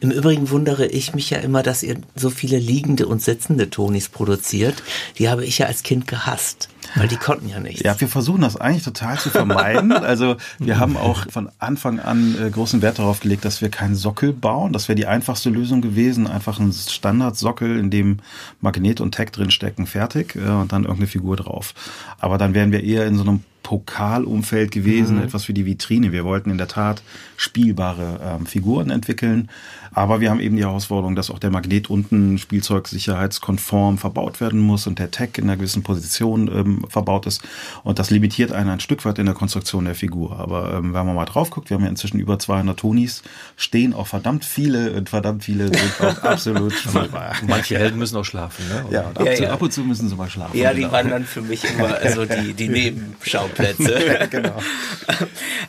[0.00, 4.08] Im Übrigen wundere ich mich ja immer, dass ihr so viele liegende und sitzende Tonis
[4.08, 4.82] produziert.
[5.18, 7.82] Die habe ich ja als Kind gehasst, weil die konnten ja nichts.
[7.82, 9.92] Ja, wir versuchen das eigentlich total zu vermeiden.
[10.02, 13.94] Also wir haben auch von Anfang an äh, großen Wert darauf gelegt, dass wir keinen
[13.94, 14.72] Sockel bauen.
[14.72, 16.26] Das wäre die einfachste Lösung gewesen.
[16.26, 18.18] Einfach ein Standardsockel, in dem
[18.60, 21.72] Magnet und Tag drin stecken, fertig äh, und dann irgendeine Figur drauf.
[22.18, 25.22] Aber dann wären wir eher in so einem Pokalumfeld gewesen, mhm.
[25.22, 26.12] etwas für die Vitrine.
[26.12, 27.02] Wir wollten in der Tat
[27.36, 29.48] spielbare ähm, Figuren entwickeln,
[29.94, 34.86] aber wir haben eben die Herausforderung, dass auch der Magnet unten spielzeugsicherheitskonform verbaut werden muss
[34.86, 37.42] und der Tag in einer gewissen Position ähm, verbaut ist.
[37.84, 40.38] Und das limitiert einen ein Stück weit in der Konstruktion der Figur.
[40.38, 43.22] Aber ähm, wenn man mal drauf guckt, wir haben ja inzwischen über 200 Tonis,
[43.56, 47.34] stehen auch verdammt viele und verdammt viele sind auch absolut spielbar.
[47.46, 48.84] Manche Helden müssen auch schlafen, ne?
[48.90, 49.52] Ja, ab, ja, ja.
[49.52, 50.56] ab, und zu müssen sie mal schlafen.
[50.56, 50.92] Ja, die genau.
[50.92, 54.26] waren dann für mich immer also die, die Nebenschauplätze.
[54.30, 54.56] genau.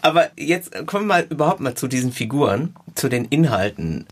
[0.01, 4.05] Aber jetzt kommen wir mal überhaupt mal zu diesen Figuren, zu den Inhalten.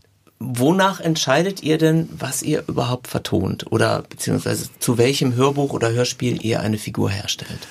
[0.44, 6.44] Wonach entscheidet ihr denn, was ihr überhaupt vertont oder beziehungsweise zu welchem Hörbuch oder Hörspiel
[6.44, 7.68] ihr eine Figur herstellt?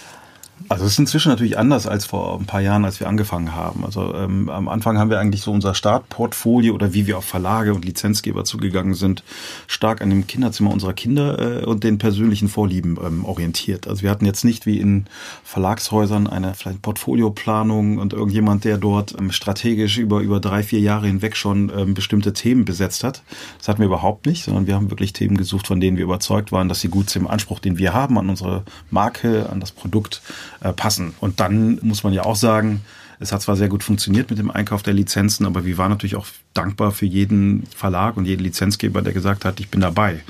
[0.69, 3.85] Also es ist inzwischen natürlich anders als vor ein paar Jahren, als wir angefangen haben.
[3.85, 7.73] Also ähm, am Anfang haben wir eigentlich so unser Startportfolio oder wie wir auf Verlage
[7.73, 9.23] und Lizenzgeber zugegangen sind,
[9.67, 13.87] stark an dem Kinderzimmer unserer Kinder äh, und den persönlichen Vorlieben ähm, orientiert.
[13.87, 15.05] Also wir hatten jetzt nicht wie in
[15.43, 21.07] Verlagshäusern eine vielleicht Portfolioplanung und irgendjemand, der dort ähm, strategisch über über drei vier Jahre
[21.07, 23.23] hinweg schon ähm, bestimmte Themen besetzt hat.
[23.57, 26.51] Das hatten wir überhaupt nicht, sondern wir haben wirklich Themen gesucht, von denen wir überzeugt
[26.51, 30.21] waren, dass sie gut zum Anspruch, den wir haben an unsere Marke, an das Produkt
[30.59, 31.13] äh, passen.
[31.19, 32.81] Und dann muss man ja auch sagen,
[33.21, 36.15] es hat zwar sehr gut funktioniert mit dem Einkauf der Lizenzen, aber wir waren natürlich
[36.15, 40.23] auch dankbar für jeden Verlag und jeden Lizenzgeber, der gesagt hat, ich bin dabei,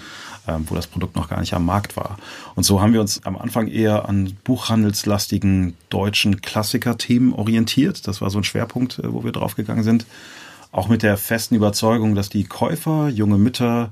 [0.46, 2.18] ähm, wo das Produkt noch gar nicht am Markt war.
[2.56, 8.08] Und so haben wir uns am Anfang eher an buchhandelslastigen deutschen Klassiker-Themen orientiert.
[8.08, 10.06] Das war so ein Schwerpunkt, äh, wo wir draufgegangen sind.
[10.74, 13.92] Auch mit der festen Überzeugung, dass die Käufer, junge Mütter,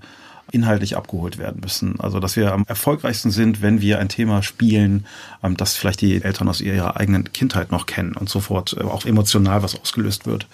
[0.52, 2.00] inhaltlich abgeholt werden müssen.
[2.00, 5.06] Also dass wir am erfolgreichsten sind, wenn wir ein Thema spielen,
[5.44, 9.06] ähm, das vielleicht die Eltern aus ihrer eigenen Kindheit noch kennen und sofort äh, auch
[9.06, 10.48] emotional was ausgelöst wird.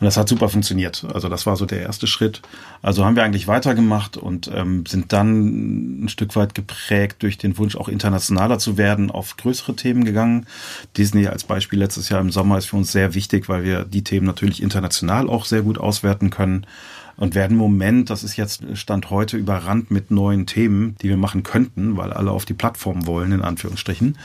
[0.00, 1.06] Und das hat super funktioniert.
[1.12, 2.42] Also das war so der erste Schritt.
[2.82, 7.58] Also haben wir eigentlich weitergemacht und ähm, sind dann ein Stück weit geprägt durch den
[7.58, 10.46] Wunsch, auch internationaler zu werden, auf größere Themen gegangen.
[10.96, 14.04] Disney als Beispiel letztes Jahr im Sommer ist für uns sehr wichtig, weil wir die
[14.04, 16.66] Themen natürlich international auch sehr gut auswerten können
[17.18, 21.16] und werden im Moment, das ist jetzt Stand heute, überrannt mit neuen Themen, die wir
[21.16, 24.16] machen könnten, weil alle auf die Plattform wollen, in Anführungsstrichen.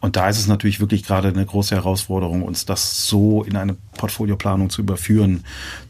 [0.00, 3.76] Und da ist es natürlich wirklich gerade eine große Herausforderung, uns das so in eine
[3.96, 5.44] Portfolioplanung zu überführen,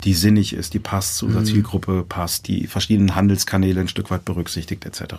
[0.04, 1.46] die sinnig ist, die passt zu unserer mhm.
[1.46, 5.14] Zielgruppe, passt, die verschiedenen Handelskanäle ein Stück weit berücksichtigt etc.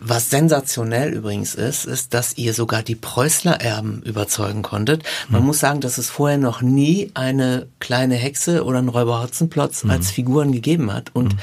[0.00, 5.02] Was sensationell übrigens ist, ist, dass ihr sogar die Preußler-Erben überzeugen konntet.
[5.28, 5.46] Man mhm.
[5.46, 9.90] muss sagen, dass es vorher noch nie eine kleine Hexe oder einen Räuber Hotzenplotz mhm.
[9.90, 11.10] als Figuren gegeben gegeben hat.
[11.12, 11.38] Und mhm.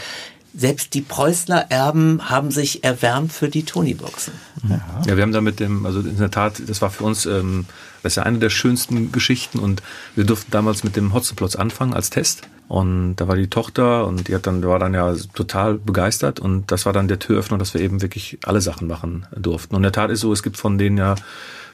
[0.53, 4.33] selbst die Preußler Erben haben sich erwärmt für die Tony-Boxen.
[4.67, 4.81] Ja.
[5.07, 7.65] ja, wir haben da mit dem, also in der Tat, das war für uns, ähm,
[8.03, 9.81] das ist ja eine der schönsten Geschichten und
[10.15, 12.43] wir durften damals mit dem Hotzenplotz anfangen als Test.
[12.67, 16.71] Und da war die Tochter und die hat dann, war dann ja total begeistert und
[16.71, 19.75] das war dann der Türöffner, dass wir eben wirklich alle Sachen machen durften.
[19.75, 21.15] Und in der Tat ist so, es gibt von denen ja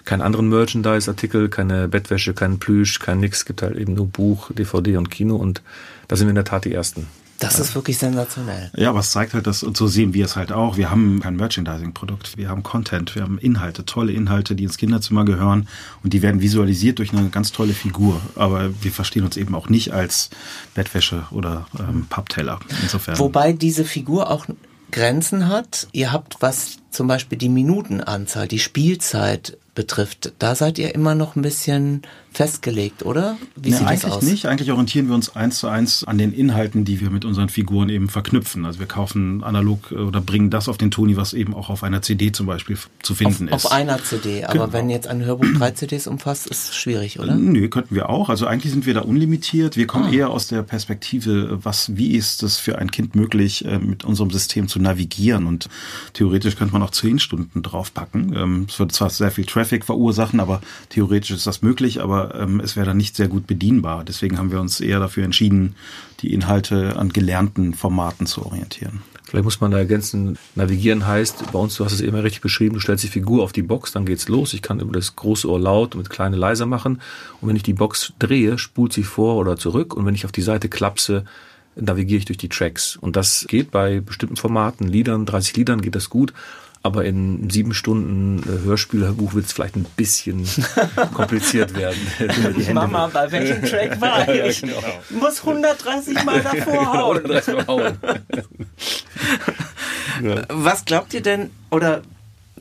[0.05, 3.39] keinen anderen Merchandise-Artikel, keine Bettwäsche, kein Plüsch, kein nix.
[3.39, 5.61] Es gibt halt eben nur Buch, DVD und Kino und
[6.07, 7.05] da sind wir in der Tat die Ersten.
[7.39, 8.71] Das ist wirklich sensationell.
[8.75, 11.19] Ja, aber es zeigt halt, dass, und so sehen wir es halt auch, wir haben
[11.19, 15.67] kein Merchandising-Produkt, wir haben Content, wir haben Inhalte, tolle Inhalte, die ins Kinderzimmer gehören
[16.03, 18.19] und die werden visualisiert durch eine ganz tolle Figur.
[18.35, 20.29] Aber wir verstehen uns eben auch nicht als
[20.73, 22.59] Bettwäsche oder ähm, Pappteller.
[22.81, 23.19] Insofern.
[23.19, 24.45] Wobei diese Figur auch
[24.91, 25.87] Grenzen hat.
[25.91, 31.35] Ihr habt, was zum Beispiel die Minutenanzahl, die Spielzeit betrifft, da seid ihr immer noch
[31.35, 33.37] ein bisschen festgelegt, oder?
[33.55, 34.23] Wie nee, sieht eigentlich das aus?
[34.23, 34.45] nicht.
[34.45, 37.89] Eigentlich orientieren wir uns eins zu eins an den Inhalten, die wir mit unseren Figuren
[37.89, 38.65] eben verknüpfen.
[38.65, 41.83] Also wir kaufen analog äh, oder bringen das auf den Toni, was eben auch auf
[41.83, 43.65] einer CD zum Beispiel zu finden auf, ist.
[43.65, 44.73] Auf einer CD, aber genau.
[44.73, 47.35] wenn jetzt ein Hörbuch drei CDs umfasst, ist es schwierig, oder?
[47.35, 48.29] Nö, könnten wir auch.
[48.29, 49.75] Also eigentlich sind wir da unlimitiert.
[49.75, 50.13] Wir kommen ah.
[50.13, 54.29] eher aus der Perspektive, was, wie ist es für ein Kind möglich, äh, mit unserem
[54.29, 55.47] System zu navigieren?
[55.47, 55.69] Und
[56.13, 58.33] theoretisch könnte man auch zehn Stunden draufpacken.
[58.35, 62.59] Ähm, es wird zwar sehr viel Traffic verursachen, aber theoretisch ist das möglich, aber ähm,
[62.59, 64.03] es wäre dann nicht sehr gut bedienbar.
[64.03, 65.75] Deswegen haben wir uns eher dafür entschieden,
[66.21, 69.01] die Inhalte an gelernten Formaten zu orientieren.
[69.23, 72.75] Vielleicht muss man da ergänzen, navigieren heißt, bei uns, du hast es immer richtig beschrieben,
[72.75, 74.53] du stellst die Figur auf die Box, dann geht's los.
[74.53, 77.01] Ich kann über das große Ohr laut und mit kleine leiser machen.
[77.41, 79.95] Und wenn ich die Box drehe, spult sie vor oder zurück.
[79.95, 81.25] Und wenn ich auf die Seite klapse,
[81.75, 82.95] navigiere ich durch die Tracks.
[82.95, 86.33] Und das geht bei bestimmten Formaten, Liedern, 30 Liedern geht das gut.
[86.83, 90.47] Aber in sieben Stunden äh, Hörspielbuch wird es vielleicht ein bisschen
[91.13, 91.99] kompliziert werden.
[92.73, 94.61] Mama, bei welchem Track war ich?
[94.61, 94.81] ja, genau.
[95.09, 97.17] Muss 130 Mal davor hauen.
[97.25, 97.97] 130 Mal hauen.
[100.49, 102.01] Was glaubt ihr denn, oder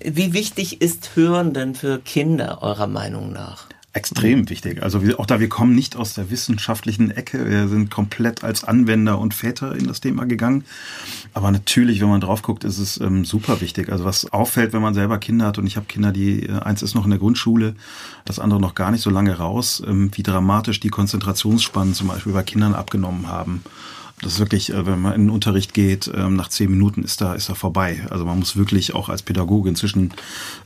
[0.03, 3.67] wie wichtig ist Hören denn für Kinder eurer Meinung nach?
[3.97, 4.83] Extrem wichtig.
[4.83, 7.49] Also wir, auch da, wir kommen nicht aus der wissenschaftlichen Ecke.
[7.49, 10.65] Wir sind komplett als Anwender und Väter in das Thema gegangen.
[11.33, 13.91] Aber natürlich, wenn man drauf guckt, ist es ähm, super wichtig.
[13.91, 16.83] Also was auffällt, wenn man selber Kinder hat, und ich habe Kinder, die, äh, eins
[16.83, 17.75] ist noch in der Grundschule,
[18.27, 22.35] das andere noch gar nicht so lange raus, ähm, wie dramatisch die Konzentrationsspannen zum Beispiel
[22.35, 23.63] bei Kindern abgenommen haben.
[24.23, 27.21] Das ist wirklich, äh, wenn man in den Unterricht geht, ähm, nach zehn Minuten ist
[27.21, 28.07] da, ist da vorbei.
[28.09, 30.15] Also man muss wirklich auch als Pädagoge inzwischen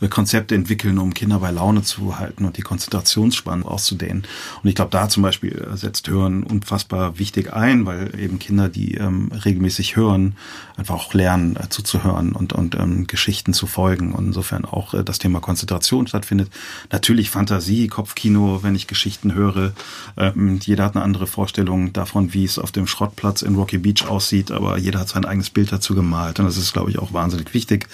[0.01, 4.23] äh, Konzepte entwickeln, um Kinder bei Laune zu halten und die Konzentrationsspannen auszudehnen.
[4.63, 8.69] Und ich glaube, da zum Beispiel äh, setzt Hören unfassbar wichtig ein, weil eben Kinder,
[8.69, 10.37] die ähm, regelmäßig hören,
[10.77, 14.13] einfach auch lernen zuzuhören und, und ähm, Geschichten zu folgen.
[14.13, 16.51] Und insofern auch das Thema Konzentration stattfindet.
[16.93, 19.73] Natürlich Fantasie, Kopfkino, wenn ich Geschichten höre.
[20.17, 24.07] Ähm, jeder hat eine andere Vorstellung davon, wie es auf dem Schrottplatz in Rocky Beach
[24.07, 26.39] aussieht, aber jeder hat sein eigenes Bild dazu gemalt.
[26.39, 27.89] Und das ist, glaube ich, auch wahnsinnig wichtig.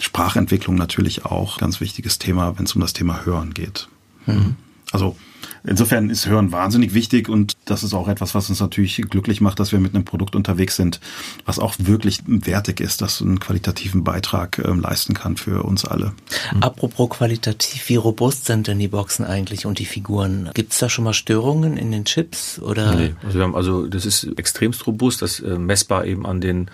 [0.00, 3.88] Sprachentwicklung natürlich auch ganz wichtiges Thema, wenn es um das Thema Hören geht.
[4.26, 4.56] Mhm.
[4.92, 5.16] Also
[5.64, 9.60] Insofern ist Hören wahnsinnig wichtig und das ist auch etwas, was uns natürlich glücklich macht,
[9.60, 11.00] dass wir mit einem Produkt unterwegs sind,
[11.44, 16.12] was auch wirklich wertig ist, das einen qualitativen Beitrag äh, leisten kann für uns alle.
[16.54, 16.62] Mhm.
[16.62, 20.50] Apropos qualitativ, wie robust sind denn die Boxen eigentlich und die Figuren?
[20.54, 22.94] Gibt es da schon mal Störungen in den Chips oder?
[22.94, 26.70] Nee, also wir haben also das ist extremst robust, das äh, messbar eben an den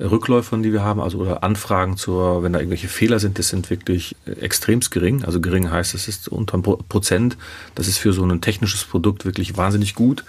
[0.00, 3.68] Rückläufern, die wir haben, also oder Anfragen zur, wenn da irgendwelche Fehler sind, das sind
[3.68, 5.24] wirklich äh, extremst gering.
[5.24, 7.36] Also gering heißt, es ist unter einem Prozent.
[7.74, 10.24] Das ist für so ein technisches Produkt wirklich wahnsinnig gut.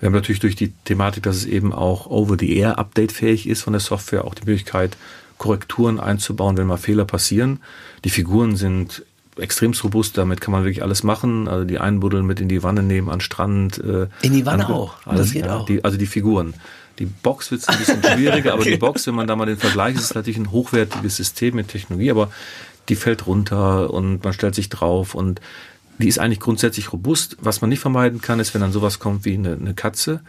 [0.00, 3.80] Wir haben natürlich durch die Thematik, dass es eben auch over-the-air update-fähig ist von der
[3.80, 4.96] Software, auch die Möglichkeit,
[5.38, 7.60] Korrekturen einzubauen, wenn mal Fehler passieren.
[8.04, 9.04] Die Figuren sind
[9.36, 11.48] extremst robust, damit kann man wirklich alles machen.
[11.48, 13.78] Also die einbuddeln mit in die Wanne nehmen, an Strand.
[13.78, 14.94] Äh, in die Wanne auch.
[15.04, 15.66] Alles, das geht ja, auch.
[15.66, 16.54] Die, also die Figuren.
[16.98, 18.72] Die Box wird ein bisschen schwieriger, aber okay.
[18.72, 22.10] die Box, wenn man da mal den Vergleich, ist natürlich ein hochwertiges System mit Technologie,
[22.10, 22.30] aber
[22.88, 25.40] die fällt runter und man stellt sich drauf und
[25.98, 27.36] die ist eigentlich grundsätzlich robust.
[27.40, 30.20] Was man nicht vermeiden kann, ist, wenn dann sowas kommt wie eine, eine Katze.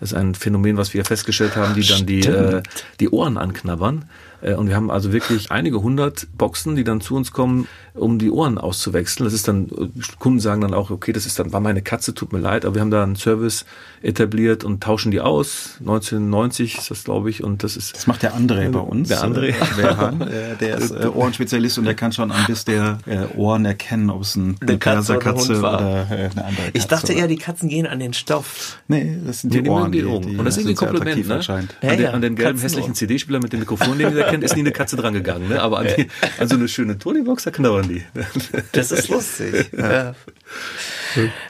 [0.00, 2.62] Das ist ein Phänomen, was wir festgestellt haben, die dann die, äh,
[2.98, 4.04] die Ohren anknabbern.
[4.42, 8.18] Äh, und wir haben also wirklich einige hundert Boxen, die dann zu uns kommen, um
[8.18, 9.24] die Ohren auszuwechseln.
[9.24, 9.70] Das ist dann,
[10.18, 12.74] Kunden sagen dann auch, okay, das ist dann, war meine Katze, tut mir leid, aber
[12.74, 13.64] wir haben da einen Service
[14.02, 15.76] etabliert und tauschen die aus.
[15.80, 17.94] 1990 ist das, glaube ich, und das ist.
[17.94, 19.08] Das macht der André bei uns.
[19.08, 19.50] Der André.
[19.50, 24.10] Äh, der ist äh, Ohrenspezialist und der kann schon an Biss der äh, Ohren erkennen,
[24.10, 27.28] ob es ein, eine Katze, Katze oder, oder äh, eine andere Katze Ich dachte eher,
[27.28, 28.78] die Katzen gehen an den Stoff.
[28.88, 29.92] Nee, das sind die, die Ohren.
[29.92, 31.68] Die, die, und das ist irgendwie ein Kompliment, ne?
[31.82, 34.62] An, den, an den gelben hässlichen CD-Spieler mit dem Mikrofon, den ihr kennt, ist nie
[34.62, 35.60] eine Katze dran gegangen, ne?
[35.62, 38.02] Aber an, die, an so eine schöne Tonybox, da knabbern die.
[38.72, 39.70] Das ist lustig.
[39.76, 40.14] Ja.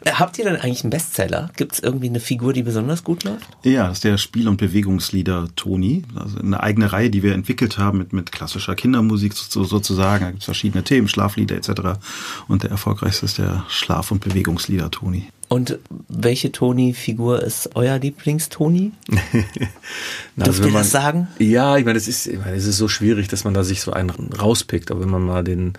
[0.06, 1.50] Habt ihr denn eigentlich einen Bestseller?
[1.56, 3.46] Gibt es irgendwie eine Figur, die besonders gut läuft?
[3.62, 6.04] Ja, das ist der Spiel- und Bewegungslieder Toni.
[6.14, 10.24] Also eine eigene Reihe, die wir entwickelt haben mit, mit klassischer Kindermusik so, sozusagen.
[10.24, 12.00] Da gibt es verschiedene Themen, Schlaflieder etc.
[12.48, 15.28] Und der erfolgreichste ist der Schlaf- und Bewegungslieder Toni.
[15.52, 18.92] Und welche Toni-Figur ist euer Lieblings-Toni?
[19.10, 21.28] Dürft also ihr das sagen?
[21.38, 23.82] Ja, ich meine, es ist, ich meine, es ist so schwierig, dass man da sich
[23.82, 24.90] so einen rauspickt.
[24.90, 25.74] Aber wenn man mal den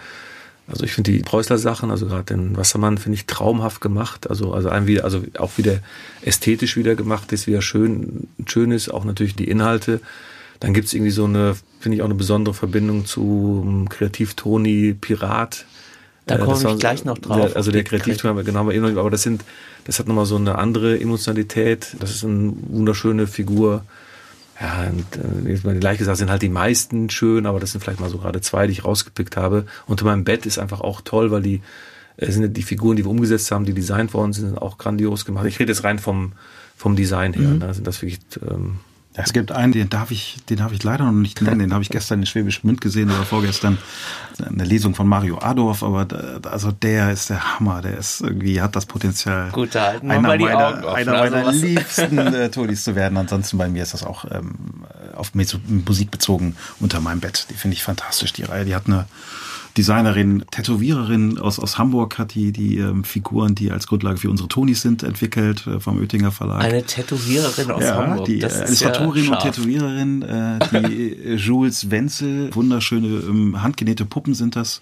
[0.68, 4.30] also ich finde die Preußler Sachen, also gerade den Wassermann, finde ich traumhaft gemacht.
[4.30, 5.80] Also, also ein wieder, also auch wieder
[6.22, 10.02] ästhetisch wieder gemacht ist, wieder schön, schön ist, auch natürlich die Inhalte.
[10.60, 15.66] Dann gibt's irgendwie so eine, finde ich auch eine besondere Verbindung zu Kreativ-Toni Pirat.
[16.26, 17.48] Da komme ich gleich noch drauf.
[17.48, 19.44] Der, also der Kreativton, genau, aber das sind,
[19.86, 21.96] das hat nochmal so eine andere Emotionalität.
[22.00, 23.84] Das ist eine wunderschöne Figur
[24.60, 28.10] ja, und, äh, gleich gesagt sind halt die meisten schön, aber das sind vielleicht mal
[28.10, 29.66] so gerade zwei, die ich rausgepickt habe.
[29.88, 31.62] Unter meinem Bett ist einfach auch toll, weil die
[32.18, 35.26] äh, sind die Figuren, die wir umgesetzt haben, die designt worden sind, sind auch grandios
[35.26, 35.46] gemacht.
[35.48, 36.34] Ich rede jetzt rein vom
[36.76, 37.48] vom Design her.
[37.48, 37.60] Mhm.
[37.60, 37.74] Ne?
[37.74, 38.80] Sind das wirklich ähm,
[39.16, 41.60] es gibt einen, den darf ich, den darf ich leider noch nicht nennen.
[41.60, 43.78] Den habe ich gestern in Schwäbisch Münd gesehen oder vorgestern.
[44.44, 47.82] Eine Lesung von Mario Adorf, aber da, also der ist der Hammer.
[47.82, 52.50] Der ist irgendwie, hat das Potenzial, Gut, halten einer meiner, einer also meiner liebsten äh,
[52.50, 53.18] Tonis zu werden.
[53.18, 57.46] Ansonsten bei mir ist das auch ähm, auf Musik bezogen unter meinem Bett.
[57.52, 58.66] Die finde ich fantastisch, die Reihe.
[58.66, 59.06] Die hat eine
[59.78, 64.48] Designerin, Tätowiererin aus, aus Hamburg hat die, die ähm, Figuren, die als Grundlage für unsere
[64.48, 66.64] Tonis sind, entwickelt äh, vom Oettinger Verlag.
[66.64, 68.26] Eine Tätowiererin aus ja, Hamburg.
[68.26, 69.40] Die das äh, ist Illustratorin ja und.
[69.42, 74.82] Tätowiererin, äh, die äh, Jules Wenzel, wunderschöne ähm, handgenähte Puppen sind das,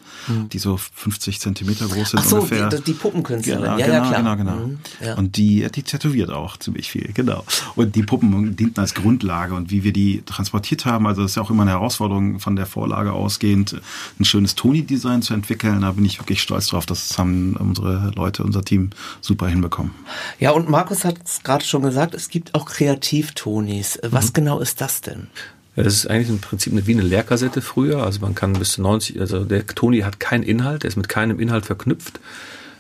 [0.52, 2.20] die so 50 Zentimeter groß sind.
[2.20, 2.68] Ach so, ungefähr.
[2.70, 3.64] die, die Puppenkünstlerin.
[3.64, 4.36] Genau, ja, genau, ja, klar.
[4.36, 4.68] genau, genau.
[4.68, 5.16] Mhm, ja.
[5.16, 7.46] Und die, die tätowiert auch ziemlich viel, genau.
[7.76, 11.36] Und die Puppen dienten als Grundlage und wie wir die transportiert haben, also das ist
[11.36, 13.80] ja auch immer eine Herausforderung von der Vorlage ausgehend,
[14.20, 15.82] ein schönes Toni-Design zu entwickeln.
[15.82, 16.86] Da bin ich wirklich stolz drauf.
[16.86, 18.90] Das haben unsere Leute, unser Team
[19.22, 19.92] super hinbekommen.
[20.40, 24.00] ja, und Markus hat es gerade schon gesagt, es gibt auch Kreativtonis.
[24.04, 24.34] Was Mhm.
[24.34, 25.28] genau ist das denn?
[25.76, 28.04] Das ist eigentlich im Prinzip eine, wie eine Lehrkassette früher.
[28.04, 31.08] Also man kann bis zu 90, also der Toni hat keinen Inhalt, der ist mit
[31.08, 32.20] keinem Inhalt verknüpft.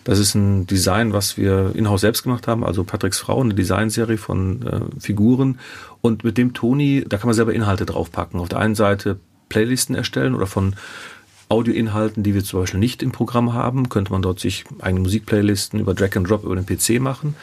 [0.04, 4.18] Das ist ein Design, was wir in-house selbst gemacht haben, also Patricks Frau, eine Designserie
[4.18, 5.60] von äh, Figuren.
[6.02, 8.40] Und mit dem Toni, da kann man selber Inhalte draufpacken.
[8.40, 10.76] Auf der einen Seite Playlisten erstellen oder von
[11.52, 15.80] Audioinhalten, die wir zum Beispiel nicht im Programm haben, könnte man dort sich eigene Musikplaylisten
[15.80, 17.36] über Drag and Drop über den PC machen.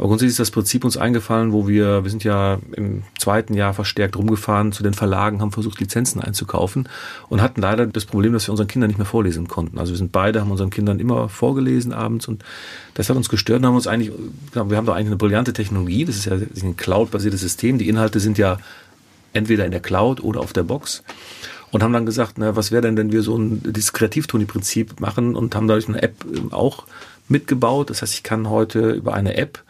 [0.00, 3.74] Aber grundsätzlich ist das Prinzip uns eingefallen, wo wir, wir sind ja im zweiten Jahr
[3.74, 6.88] verstärkt rumgefahren zu den Verlagen, haben versucht, Lizenzen einzukaufen
[7.28, 9.78] und hatten leider das Problem, dass wir unseren Kindern nicht mehr vorlesen konnten.
[9.78, 12.42] Also wir sind beide, haben unseren Kindern immer vorgelesen abends und
[12.94, 14.10] das hat uns gestört und haben uns eigentlich,
[14.54, 18.20] wir haben doch eigentlich eine brillante Technologie, das ist ja ein Cloud-basiertes System, die Inhalte
[18.20, 18.56] sind ja
[19.34, 21.02] entweder in der Cloud oder auf der Box
[21.70, 25.36] und haben dann gesagt, na, was wäre denn, wenn wir so ein dieses Kreativtoni-Prinzip machen
[25.36, 26.86] und haben dadurch eine App ähm, auch
[27.28, 27.90] mitgebaut.
[27.90, 29.62] Das heißt, ich kann heute über eine App,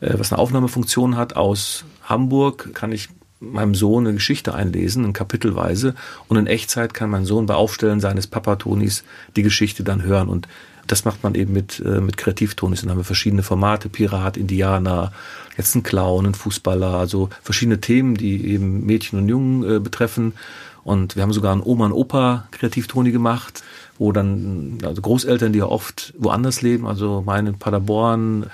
[0.00, 3.08] äh, was eine Aufnahmefunktion hat, aus Hamburg, kann ich
[3.40, 5.94] meinem Sohn eine Geschichte einlesen, in Kapitelweise
[6.28, 9.04] und in Echtzeit kann mein Sohn bei Aufstellen seines Papatonis
[9.36, 10.48] die Geschichte dann hören und
[10.86, 12.82] das macht man eben mit, äh, mit Kreativtonis.
[12.82, 15.12] Und dann haben wir verschiedene Formate, Pirat, Indianer,
[15.56, 20.34] jetzt ein Clown, ein Fußballer, also verschiedene Themen, die eben Mädchen und Jungen äh, betreffen.
[20.84, 23.62] Und wir haben sogar einen Oma und Opa Kreativtoni gemacht,
[23.98, 28.46] wo dann also Großeltern, die ja oft woanders leben, also meine in Paderborn,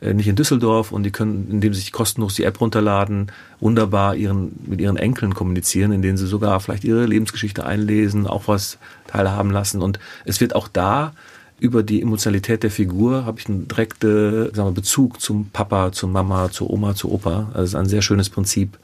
[0.00, 4.16] äh, nicht in Düsseldorf und die können, indem sie sich kostenlos die App runterladen, wunderbar
[4.16, 8.78] ihren, mit ihren Enkeln kommunizieren, in denen sie sogar vielleicht ihre Lebensgeschichte einlesen, auch was
[9.06, 9.82] teilhaben lassen.
[9.82, 11.12] Und es wird auch da
[11.60, 16.08] über die Emotionalität der Figur habe ich einen direkten sagen wir, Bezug zum Papa, zur
[16.08, 17.48] Mama, zur Oma, zur Opa.
[17.52, 18.76] Also es ist ein sehr schönes Prinzip,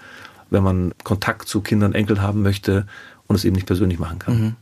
[0.51, 2.87] wenn man Kontakt zu Kindern, Enkeln haben möchte
[3.27, 4.57] und es eben nicht persönlich machen kann.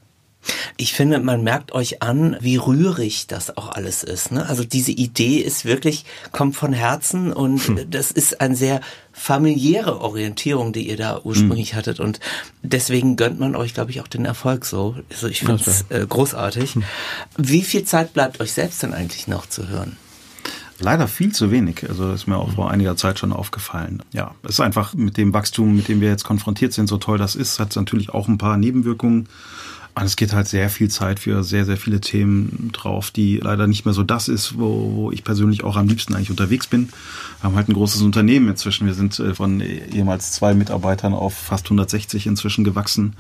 [0.77, 4.31] Ich finde, man merkt euch an, wie rührig das auch alles ist.
[4.31, 4.47] Ne?
[4.47, 8.81] Also diese Idee ist wirklich, kommt von Herzen und das ist eine sehr
[9.13, 11.99] familiäre Orientierung, die ihr da ursprünglich hattet.
[11.99, 12.21] Und
[12.63, 14.97] deswegen gönnt man euch, glaube ich, auch den Erfolg so.
[15.11, 16.77] Also ich finde es äh, großartig.
[17.37, 19.97] Wie viel Zeit bleibt euch selbst denn eigentlich noch zu hören?
[20.81, 21.89] Leider viel zu wenig.
[21.89, 24.03] Also ist mir auch vor einiger Zeit schon aufgefallen.
[24.13, 27.19] Ja, es ist einfach mit dem Wachstum, mit dem wir jetzt konfrontiert sind, so toll
[27.19, 29.29] das ist, hat es natürlich auch ein paar Nebenwirkungen.
[29.99, 33.67] Und es geht halt sehr viel Zeit für sehr, sehr viele Themen drauf, die leider
[33.67, 36.91] nicht mehr so das ist, wo, wo ich persönlich auch am liebsten eigentlich unterwegs bin.
[37.41, 38.87] Wir haben halt ein großes Unternehmen inzwischen.
[38.87, 43.15] Wir sind äh, von ehemals zwei Mitarbeitern auf fast 160 inzwischen gewachsen.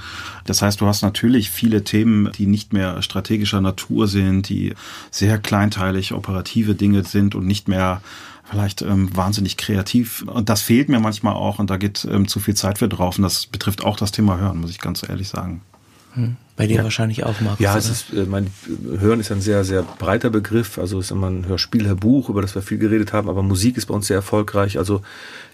[0.45, 4.75] Das heißt, du hast natürlich viele Themen, die nicht mehr strategischer Natur sind, die
[5.11, 8.03] sehr kleinteilig operative Dinge sind und nicht mehr
[8.49, 10.23] vielleicht ähm, wahnsinnig kreativ.
[10.29, 13.19] Und das fehlt mir manchmal auch und da geht ähm, zu viel Zeit für drauf.
[13.19, 15.63] Und das betrifft auch das Thema Hören, muss ich ganz ehrlich sagen.
[16.57, 17.61] Bei dir wahrscheinlich auch, Markus.
[17.61, 18.49] Ja, es ist, äh, mein,
[18.99, 20.79] Hören ist ein sehr, sehr breiter Begriff.
[20.79, 23.77] Also es ist immer ein Hörspiel, Hörbuch, über das wir viel geredet haben, aber Musik
[23.77, 24.77] ist bei uns sehr erfolgreich.
[24.77, 25.03] Also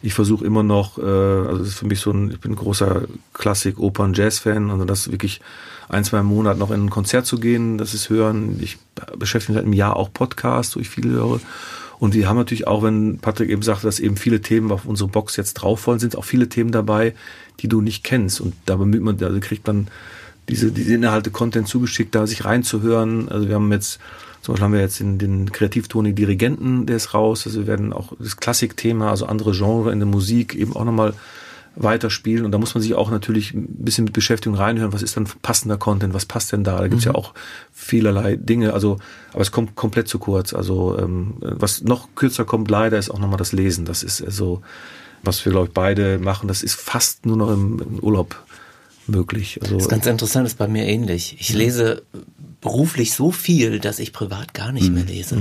[0.01, 2.57] ich versuche immer noch, äh, also es ist für mich so ein, ich bin ein
[2.57, 3.03] großer
[3.35, 5.43] Klassik, Opern, Jazz-Fan, also das wirklich
[5.91, 8.59] ein, zwei Monate noch in ein Konzert zu gehen, das ist Hören.
[8.63, 8.79] Ich
[9.19, 11.41] beschäftige mich seit einem Jahr auch Podcasts, wo ich viel höre.
[11.99, 15.09] Und wir haben natürlich auch, wenn Patrick eben sagte, dass eben viele Themen auf unsere
[15.09, 17.15] Box jetzt drauf wollen, sind auch viele Themen dabei,
[17.61, 18.41] die du nicht kennst.
[18.41, 19.89] Und da bemüht man, also kriegt man
[20.49, 23.29] diese, diese Inhalte, Content zugeschickt, da sich reinzuhören.
[23.29, 23.99] Also wir haben jetzt,
[24.43, 27.47] zum Beispiel haben wir jetzt den, den Kreativtoni Dirigenten, der ist raus.
[27.47, 31.15] Also wir werden auch das Klassikthema, also andere Genre in der Musik eben auch nochmal
[31.77, 32.45] weiterspielen.
[32.45, 34.93] Und da muss man sich auch natürlich ein bisschen mit Beschäftigung reinhören.
[34.93, 36.15] Was ist dann passender Content?
[36.15, 36.79] Was passt denn da?
[36.79, 37.35] Da gibt's ja auch
[37.73, 38.73] vielerlei Dinge.
[38.73, 38.99] Also,
[39.33, 40.53] aber es kommt komplett zu kurz.
[40.55, 43.85] Also, ähm, was noch kürzer kommt leider, ist auch nochmal das Lesen.
[43.85, 44.63] Das ist also,
[45.23, 46.49] was wir, glaube ich, beide machen.
[46.49, 48.44] Das ist fast nur noch im, im Urlaub
[49.07, 49.59] möglich.
[49.63, 51.37] Also, Das ist ganz interessant, ist bei mir ähnlich.
[51.39, 52.03] Ich lese
[52.61, 55.37] beruflich so viel, dass ich privat gar nicht mehr lese.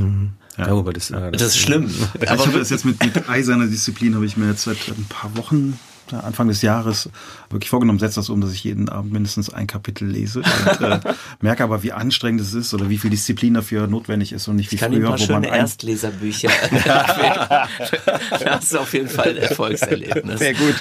[0.57, 1.89] ja, aber das, äh, Das ist schlimm.
[2.19, 5.05] ich Aber habe das jetzt mit, mit eiserner Disziplin, habe ich mir jetzt seit ein
[5.07, 5.79] paar Wochen,
[6.11, 7.09] ja, Anfang des Jahres,
[7.49, 10.39] wirklich vorgenommen, setze das um, dass ich jeden Abend mindestens ein Kapitel lese.
[10.41, 10.99] Und, äh,
[11.41, 14.69] merke aber, wie anstrengend es ist oder wie viel Disziplin dafür notwendig ist und nicht
[14.71, 16.49] wie ich kann früher, ein paar wo man schöne Erstleserbücher.
[18.43, 20.39] das ist auf jeden Fall ein Erfolgserlebnis.
[20.39, 20.75] Sehr gut.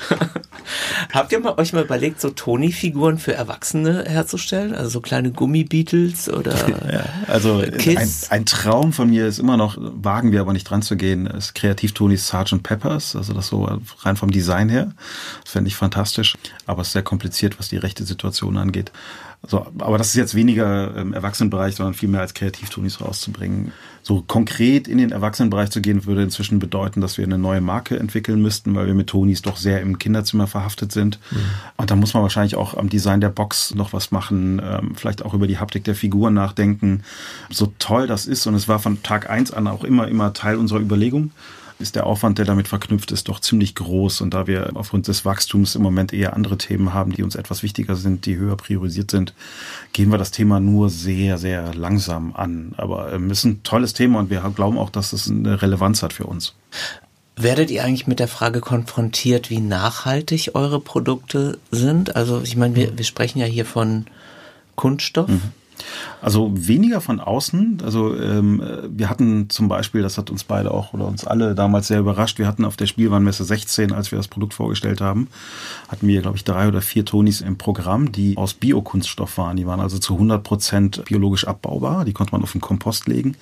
[1.13, 4.75] Habt ihr mal, euch mal überlegt, so Toni-Figuren für Erwachsene herzustellen?
[4.75, 6.55] Also so kleine Gummibeatles oder
[6.91, 10.81] ja, Also ein, ein, Traum von mir ist immer noch, wagen wir aber nicht dran
[10.81, 12.63] zu gehen, ist Kreativ-Tonis Sgt.
[12.63, 13.69] Peppers, also das so
[14.01, 14.93] rein vom Design her.
[15.43, 16.35] Das fände ich fantastisch,
[16.67, 18.91] aber es ist sehr kompliziert, was die rechte Situation angeht.
[19.45, 23.73] So, aber das ist jetzt weniger im Erwachsenenbereich, sondern vielmehr als Kreativtonis rauszubringen.
[24.05, 27.99] So konkret in den Erwachsenenbereich zu gehen, würde inzwischen bedeuten, dass wir eine neue Marke
[27.99, 31.19] entwickeln müssten, weil wir mit Tonis doch sehr im Kinderzimmer verhaftet sind.
[31.33, 31.37] Mhm.
[31.77, 35.25] Und da muss man wahrscheinlich auch am Design der Box noch was machen, ähm, vielleicht
[35.25, 37.03] auch über die Haptik der Figuren nachdenken.
[37.51, 40.57] So toll das ist, und es war von Tag eins an auch immer, immer Teil
[40.57, 41.33] unserer Überlegung
[41.83, 44.21] ist der Aufwand, der damit verknüpft ist, doch ziemlich groß.
[44.21, 47.63] Und da wir aufgrund des Wachstums im Moment eher andere Themen haben, die uns etwas
[47.63, 49.35] wichtiger sind, die höher priorisiert sind,
[49.93, 52.73] gehen wir das Thema nur sehr, sehr langsam an.
[52.77, 56.03] Aber ähm, es ist ein tolles Thema und wir glauben auch, dass es eine Relevanz
[56.03, 56.55] hat für uns.
[57.37, 62.15] Werdet ihr eigentlich mit der Frage konfrontiert, wie nachhaltig eure Produkte sind?
[62.15, 64.07] Also ich meine, wir, wir sprechen ja hier von
[64.77, 65.29] Kunststoff.
[65.29, 65.53] Mhm.
[66.21, 67.79] Also weniger von außen.
[67.85, 71.89] Also ähm, wir hatten zum Beispiel, das hat uns beide auch oder uns alle damals
[71.89, 75.29] sehr überrascht, wir hatten auf der Spielwarenmesse 16, als wir das Produkt vorgestellt haben,
[75.89, 79.57] hatten wir, glaube ich, drei oder vier Tonis im Programm, die aus Biokunststoff waren.
[79.57, 82.05] Die waren also zu 100 Prozent biologisch abbaubar.
[82.05, 83.37] Die konnte man auf den Kompost legen.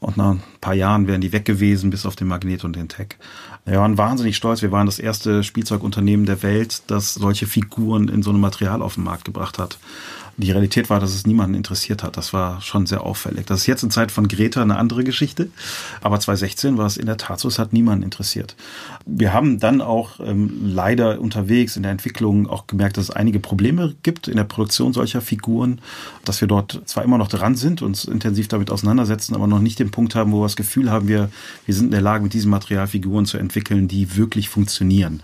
[0.00, 2.88] Und nach ein paar Jahren wären die weg gewesen, bis auf den Magnet und den
[2.88, 3.16] Tag.
[3.64, 4.62] Wir waren wahnsinnig stolz.
[4.62, 8.94] Wir waren das erste Spielzeugunternehmen der Welt, das solche Figuren in so einem Material auf
[8.94, 9.78] den Markt gebracht hat
[10.38, 12.16] die Realität war, dass es niemanden interessiert hat.
[12.16, 13.46] Das war schon sehr auffällig.
[13.46, 15.50] Das ist jetzt in Zeit von Greta eine andere Geschichte.
[16.00, 18.54] Aber 2016 war es in der Tat so, es hat niemanden interessiert.
[19.04, 23.40] Wir haben dann auch ähm, leider unterwegs in der Entwicklung auch gemerkt, dass es einige
[23.40, 25.80] Probleme gibt in der Produktion solcher Figuren,
[26.24, 29.80] dass wir dort zwar immer noch dran sind, uns intensiv damit auseinandersetzen, aber noch nicht
[29.80, 31.30] den Punkt haben, wo wir das Gefühl haben, wir,
[31.66, 35.20] wir sind in der Lage, mit diesem Material Figuren zu entwickeln, die wirklich funktionieren.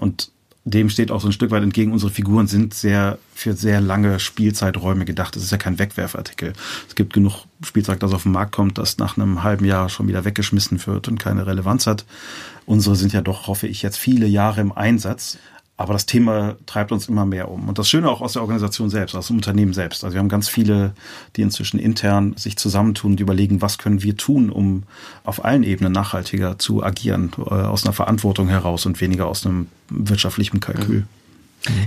[0.00, 0.30] Und
[0.64, 1.92] dem steht auch so ein Stück weit entgegen.
[1.92, 5.36] Unsere Figuren sind sehr für sehr lange Spielzeiträume gedacht.
[5.36, 6.54] Das ist ja kein Wegwerfartikel.
[6.88, 10.08] Es gibt genug Spielzeug, das auf den Markt kommt, das nach einem halben Jahr schon
[10.08, 12.06] wieder weggeschmissen wird und keine Relevanz hat.
[12.64, 15.38] Unsere sind ja doch, hoffe ich, jetzt viele Jahre im Einsatz.
[15.76, 17.68] Aber das Thema treibt uns immer mehr um.
[17.68, 20.04] Und das Schöne auch aus der Organisation selbst, aus dem Unternehmen selbst.
[20.04, 20.94] Also wir haben ganz viele,
[21.34, 24.84] die inzwischen intern sich zusammentun, die überlegen, was können wir tun, um
[25.24, 29.66] auf allen Ebenen nachhaltiger zu agieren, äh, aus einer Verantwortung heraus und weniger aus einem
[29.90, 31.06] wirtschaftlichen Kalkül.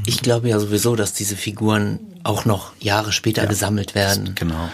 [0.06, 4.34] Ich glaube ja sowieso, dass diese Figuren auch noch Jahre später ja, gesammelt werden.
[4.36, 4.70] Genau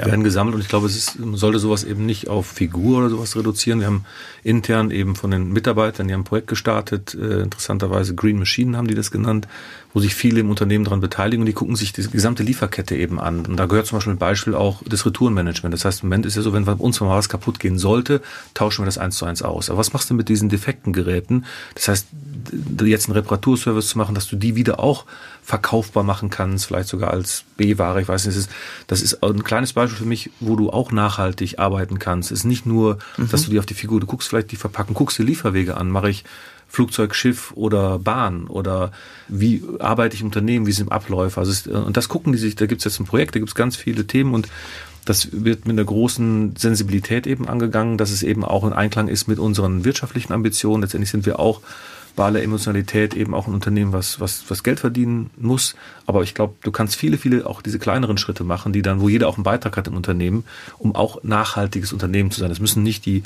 [0.00, 0.06] ja.
[0.06, 3.10] werden gesammelt und ich glaube, es ist, man sollte sowas eben nicht auf Figur oder
[3.10, 3.80] sowas reduzieren.
[3.80, 4.04] Wir haben
[4.42, 8.88] intern eben von den Mitarbeitern, die haben ein Projekt gestartet, äh, interessanterweise Green Machine haben
[8.88, 9.46] die das genannt,
[9.92, 13.20] wo sich viele im Unternehmen daran beteiligen und die gucken sich die gesamte Lieferkette eben
[13.20, 13.44] an.
[13.46, 15.74] Und da gehört zum Beispiel ein Beispiel auch das Retourenmanagement.
[15.74, 18.20] Das heißt, im Moment ist ja so, wenn bei uns mal was kaputt gehen sollte,
[18.54, 19.68] tauschen wir das eins zu eins aus.
[19.68, 21.44] Aber was machst du mit diesen defekten Geräten?
[21.74, 22.06] Das heißt,
[22.84, 25.06] jetzt einen Reparaturservice zu machen, dass du die wieder auch
[25.42, 28.00] verkaufbar machen kannst, vielleicht sogar als B-Ware.
[28.00, 28.50] Ich weiß nicht, das ist,
[28.86, 32.30] das ist ein kleines Beispiel für mich, wo du auch nachhaltig arbeiten kannst.
[32.30, 33.28] Es ist nicht nur, mhm.
[33.30, 35.90] dass du dir auf die Figur, du guckst vielleicht die Verpackung, guckst die Lieferwege an,
[35.90, 36.24] mache ich
[36.68, 38.92] Flugzeug, Schiff oder Bahn oder
[39.28, 41.40] wie arbeite ich im Unternehmen, wie sind Abläufe.
[41.40, 43.50] Also es, und das gucken die sich, da gibt es jetzt ein Projekt, da gibt
[43.50, 44.48] es ganz viele Themen und
[45.04, 49.26] das wird mit einer großen Sensibilität eben angegangen, dass es eben auch in Einklang ist
[49.26, 50.82] mit unseren wirtschaftlichen Ambitionen.
[50.82, 51.60] Letztendlich sind wir auch
[52.26, 55.74] aller Emotionalität eben auch ein Unternehmen, was, was, was Geld verdienen muss.
[56.06, 59.08] Aber ich glaube, du kannst viele, viele auch diese kleineren Schritte machen, die dann, wo
[59.08, 60.44] jeder auch einen Beitrag hat im Unternehmen,
[60.78, 62.50] um auch nachhaltiges Unternehmen zu sein.
[62.50, 63.22] Es müssen nicht die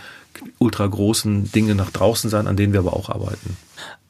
[0.59, 3.57] ultra großen Dinge nach draußen sein, an denen wir aber auch arbeiten.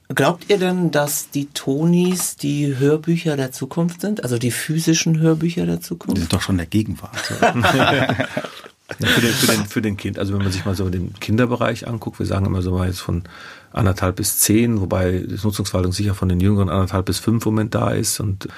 [0.09, 4.23] Glaubt ihr denn, dass die Tonis die Hörbücher der Zukunft sind?
[4.23, 6.17] Also die physischen Hörbücher der Zukunft?
[6.17, 7.33] Die sind doch schon der Gegenwart.
[8.99, 11.89] Für, den, für, den, für den Kind, also wenn man sich mal so den Kinderbereich
[11.89, 13.25] anguckt, wir sagen immer so mal jetzt von
[13.73, 17.75] anderthalb bis zehn, wobei das Nutzungsverhalten sicher von den Jüngeren anderthalb bis fünf im Moment
[17.75, 18.49] da ist und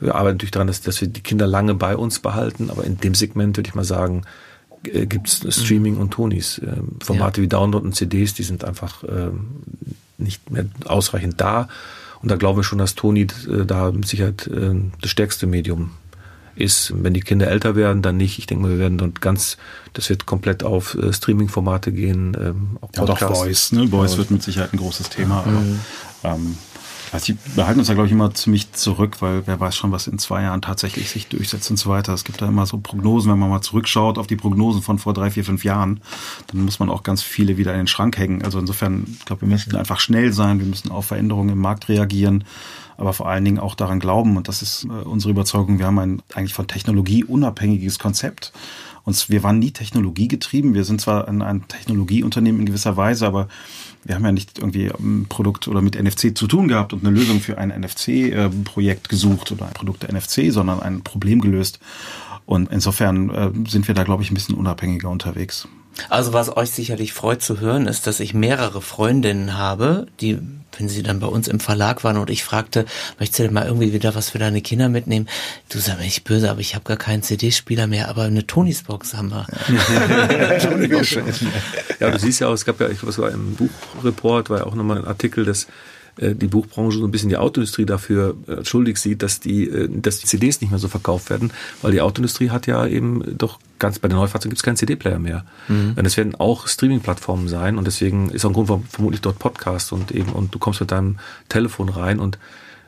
[0.00, 2.98] wir arbeiten natürlich daran, dass, dass wir die Kinder lange bei uns behalten, aber in
[2.98, 4.22] dem Segment würde ich mal sagen,
[4.84, 6.58] äh, gibt es Streaming und Tonis.
[6.58, 7.44] Äh, Formate ja.
[7.44, 9.30] wie Download und CDs, die sind einfach äh,
[10.18, 11.68] nicht mehr ausreichend da.
[12.22, 15.92] Und da glauben wir schon, dass Toni äh, da mit Sicherheit äh, das stärkste Medium
[16.56, 16.92] ist.
[16.96, 18.38] Wenn die Kinder älter werden, dann nicht.
[18.38, 19.56] Ich denke mal, wir werden dann ganz,
[19.92, 22.36] das wird komplett auf äh, Streaming-Formate gehen.
[22.40, 23.72] Ähm, auch ja, auch Voice.
[23.72, 23.88] Ne?
[23.88, 25.44] Voice wird mit Sicherheit ein großes Thema.
[25.46, 25.80] Mhm.
[26.22, 26.58] Aber, ähm,
[27.12, 30.06] also wir halten uns da, glaube ich, immer ziemlich zurück, weil wer weiß schon, was
[30.06, 32.12] in zwei Jahren tatsächlich sich durchsetzt und so weiter.
[32.12, 35.14] Es gibt da immer so Prognosen, wenn man mal zurückschaut auf die Prognosen von vor
[35.14, 36.00] drei, vier, fünf Jahren,
[36.48, 38.42] dann muss man auch ganz viele wieder in den Schrank hängen.
[38.42, 41.88] Also insofern, ich glaube, wir müssen einfach schnell sein, wir müssen auf Veränderungen im Markt
[41.88, 42.44] reagieren.
[42.96, 44.36] Aber vor allen Dingen auch daran glauben.
[44.36, 45.78] Und das ist äh, unsere Überzeugung.
[45.78, 48.52] Wir haben ein eigentlich von Technologie unabhängiges Konzept.
[49.04, 50.74] Und wir waren nie technologiegetrieben.
[50.74, 53.46] Wir sind zwar ein, ein Technologieunternehmen in gewisser Weise, aber
[54.04, 57.16] wir haben ja nicht irgendwie ein Produkt oder mit NFC zu tun gehabt und eine
[57.16, 61.78] Lösung für ein NFC-Projekt gesucht oder ein Produkt der NFC, sondern ein Problem gelöst.
[62.46, 65.68] Und insofern äh, sind wir da, glaube ich, ein bisschen unabhängiger unterwegs.
[66.08, 70.38] Also was euch sicherlich freut zu hören, ist, dass ich mehrere Freundinnen habe, die,
[70.76, 72.84] wenn sie dann bei uns im Verlag waren und ich fragte,
[73.18, 75.28] möchtest du denn mal irgendwie wieder was für deine Kinder mitnehmen?
[75.68, 78.82] Du sagst mir nicht böse, aber ich habe gar keinen CD-Spieler mehr, aber eine Tonys
[78.82, 79.46] Box haben wir.
[82.00, 84.58] ja, du siehst ja auch, es gab ja, ich glaube, es war im Buchreport, war
[84.58, 85.66] ja auch nochmal ein Artikel, dass
[86.18, 90.18] die Buchbranche so ein bisschen die Autoindustrie dafür äh, schuldig sieht, dass die, äh, dass
[90.18, 91.52] die CDs nicht mehr so verkauft werden,
[91.82, 95.18] weil die Autoindustrie hat ja eben doch ganz bei den Neufahrzeugen gibt es keinen CD-Player
[95.18, 95.44] mehr.
[95.68, 95.94] Mhm.
[95.96, 99.38] Und es werden auch Streaming-Plattformen sein und deswegen ist auch ein Grund, warum vermutlich dort
[99.38, 102.38] Podcast und eben und du kommst mit deinem Telefon rein und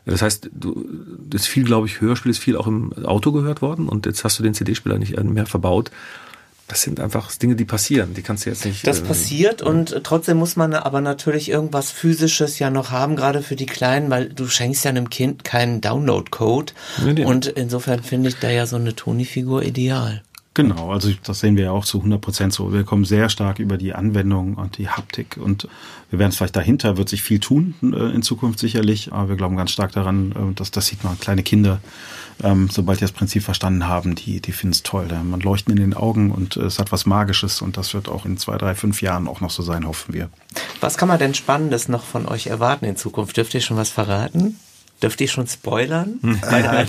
[0.06, 0.88] das heißt, du,
[1.28, 4.38] das viel, glaube ich, Hörspiel ist viel auch im Auto gehört worden und jetzt hast
[4.38, 5.90] du den CD-Spieler nicht mehr verbaut
[6.68, 8.12] das sind einfach Dinge, die passieren.
[8.14, 8.86] Die kannst du jetzt nicht.
[8.86, 13.42] Das äh, passiert und trotzdem muss man aber natürlich irgendwas Physisches ja noch haben, gerade
[13.42, 16.74] für die Kleinen, weil du schenkst ja einem Kind keinen Download-Code.
[17.04, 17.24] Nee, nee.
[17.24, 20.22] Und insofern finde ich da ja so eine Toni-Figur ideal.
[20.54, 22.72] Genau, also das sehen wir ja auch zu 100 Prozent so.
[22.72, 25.68] Wir kommen sehr stark über die Anwendung und die Haptik und
[26.10, 29.36] wir werden es vielleicht dahinter, wird sich viel tun äh, in Zukunft sicherlich, aber wir
[29.36, 31.80] glauben ganz stark daran, äh, dass das sieht man, kleine Kinder,
[32.42, 35.06] ähm, sobald die das Prinzip verstanden haben, die, die finden es toll.
[35.22, 38.24] Man leuchten in den Augen und äh, es hat was Magisches und das wird auch
[38.24, 40.28] in zwei, drei, fünf Jahren auch noch so sein, hoffen wir.
[40.80, 43.36] Was kann man denn Spannendes noch von euch erwarten in Zukunft?
[43.36, 44.56] Dürft ihr schon was verraten?
[45.02, 46.18] Dürft ihr schon spoilern?
[46.22, 46.88] Nein,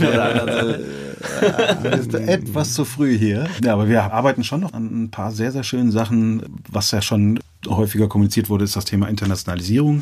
[2.00, 3.48] ist etwas zu früh hier.
[3.64, 6.62] Ja, aber wir arbeiten schon noch an ein paar sehr, sehr schönen Sachen.
[6.68, 10.02] Was ja schon häufiger kommuniziert wurde, ist das Thema Internationalisierung.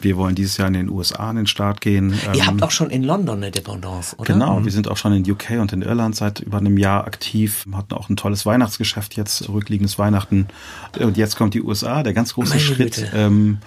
[0.00, 2.14] Wir wollen dieses Jahr in den USA an den Start gehen.
[2.32, 4.32] Ihr ähm, habt auch schon in London eine Dependance, oder?
[4.32, 4.64] Genau, mhm.
[4.64, 7.64] wir sind auch schon in UK und in Irland seit über einem Jahr aktiv.
[7.66, 10.48] Wir hatten auch ein tolles Weihnachtsgeschäft jetzt, zurückliegendes Weihnachten.
[10.98, 13.10] Und jetzt kommt die USA, der ganz große Meine Schritt.
[13.14, 13.58] Ähm,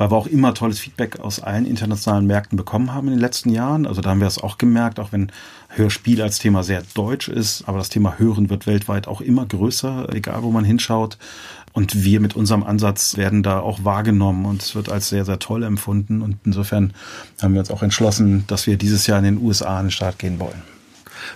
[0.00, 3.50] weil wir auch immer tolles Feedback aus allen internationalen Märkten bekommen haben in den letzten
[3.50, 3.86] Jahren.
[3.86, 5.30] Also da haben wir es auch gemerkt, auch wenn
[5.68, 10.08] Hörspiel als Thema sehr deutsch ist, aber das Thema Hören wird weltweit auch immer größer,
[10.14, 11.18] egal wo man hinschaut.
[11.74, 15.38] Und wir mit unserem Ansatz werden da auch wahrgenommen und es wird als sehr, sehr
[15.38, 16.22] toll empfunden.
[16.22, 16.94] Und insofern
[17.42, 20.18] haben wir uns auch entschlossen, dass wir dieses Jahr in den USA an den Start
[20.18, 20.62] gehen wollen.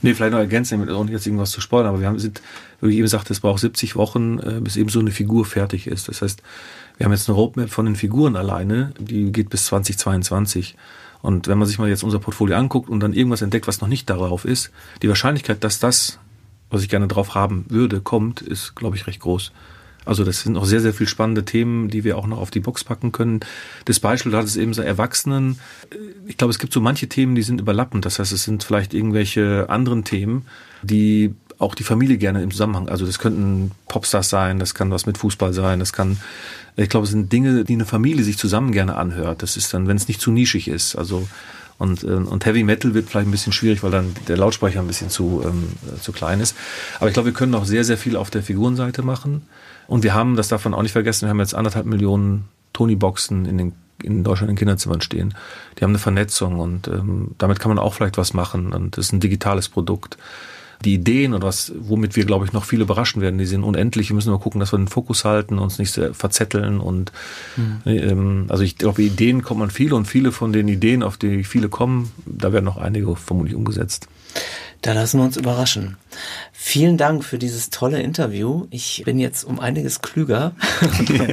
[0.00, 2.40] Nee, vielleicht noch ergänzen, nicht jetzt irgendwas zu spoilern, aber wir haben, sind,
[2.80, 5.86] wie ich eben sagte, es braucht 70 Wochen, äh, bis eben so eine Figur fertig
[5.86, 6.08] ist.
[6.08, 6.42] Das heißt,
[6.96, 10.76] wir haben jetzt eine Roadmap von den Figuren alleine, die geht bis 2022.
[11.22, 13.88] Und wenn man sich mal jetzt unser Portfolio anguckt und dann irgendwas entdeckt, was noch
[13.88, 14.70] nicht darauf ist,
[15.02, 16.18] die Wahrscheinlichkeit, dass das,
[16.70, 19.52] was ich gerne drauf haben würde, kommt, ist, glaube ich, recht groß.
[20.04, 22.60] Also das sind noch sehr, sehr viel spannende Themen, die wir auch noch auf die
[22.60, 23.40] Box packen können.
[23.86, 25.58] Das Beispiel, du hattest eben so Erwachsenen.
[26.26, 28.04] Ich glaube, es gibt so manche Themen, die sind überlappend.
[28.04, 30.46] Das heißt, es sind vielleicht irgendwelche anderen Themen,
[30.82, 35.06] die auch die Familie gerne im Zusammenhang, also das könnten Popstars sein, das kann was
[35.06, 36.18] mit Fußball sein, das kann
[36.76, 39.42] ich glaube, es sind Dinge, die eine Familie sich zusammen gerne anhört.
[39.42, 40.96] Das ist dann, wenn es nicht zu nischig ist.
[40.96, 41.28] Also
[41.78, 44.86] und, äh, und Heavy Metal wird vielleicht ein bisschen schwierig, weil dann der Lautsprecher ein
[44.86, 46.56] bisschen zu, ähm, zu klein ist.
[46.98, 49.42] Aber ich glaube, wir können noch sehr, sehr viel auf der Figurenseite machen.
[49.86, 53.58] Und wir haben, das man auch nicht vergessen, wir haben jetzt anderthalb Millionen Tony-Boxen in
[53.58, 55.34] den in Deutschland in Kinderzimmern stehen.
[55.78, 58.72] Die haben eine Vernetzung und ähm, damit kann man auch vielleicht was machen.
[58.72, 60.18] Und das ist ein digitales Produkt
[60.84, 64.10] die Ideen oder was, womit wir, glaube ich, noch viele überraschen werden, die sind unendlich.
[64.10, 67.12] Wir müssen nur gucken, dass wir den Fokus halten, uns nicht verzetteln und
[67.56, 67.80] mhm.
[67.86, 71.44] ähm, also ich glaube, Ideen kommt man viele und viele von den Ideen, auf die
[71.44, 74.08] viele kommen, da werden noch einige vermutlich umgesetzt.
[74.84, 75.96] Da lassen wir uns überraschen.
[76.52, 78.66] Vielen Dank für dieses tolle Interview.
[78.68, 80.52] Ich bin jetzt um einiges klüger.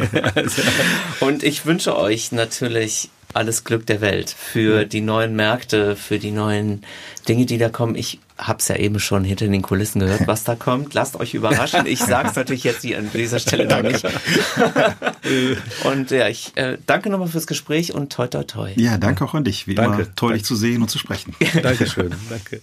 [1.19, 6.31] und ich wünsche euch natürlich alles Glück der Welt für die neuen Märkte, für die
[6.31, 6.85] neuen
[7.27, 7.95] Dinge, die da kommen.
[7.95, 10.93] Ich habe es ja eben schon hinter den Kulissen gehört, was da kommt.
[10.93, 11.85] Lasst euch überraschen.
[11.87, 14.05] Ich sage es natürlich jetzt hier an dieser Stelle noch nicht.
[15.83, 18.71] und ja, ich äh, danke nochmal fürs Gespräch und toi toi toi.
[18.77, 19.67] Ja, danke auch an dich.
[19.67, 20.03] Wie danke.
[20.03, 21.35] immer toll, dich zu sehen und zu sprechen.
[21.61, 22.15] Dankeschön.
[22.29, 22.61] danke.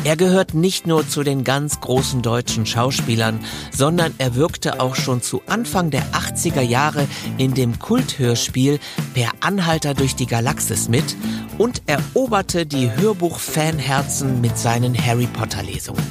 [0.06, 5.22] Er gehört nicht nur zu den ganz großen deutschen Schauspielern, sondern er wirkte auch schon
[5.22, 7.06] zu Anfang der 80er Jahre
[7.38, 8.80] in dem Kulthörspiel
[9.14, 11.18] Per Anhalter durch die Galaxis mit
[11.58, 16.06] und eroberte die Hörbuch-Fanherzen mit seinen Harry Potter-Lesungen.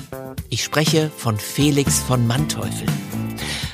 [0.50, 2.86] Ich spreche von Felix von Manteuffel.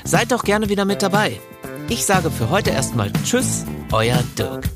[0.05, 1.41] Seid doch gerne wieder mit dabei.
[1.89, 4.69] Ich sage für heute erstmal Tschüss, euer Dirk.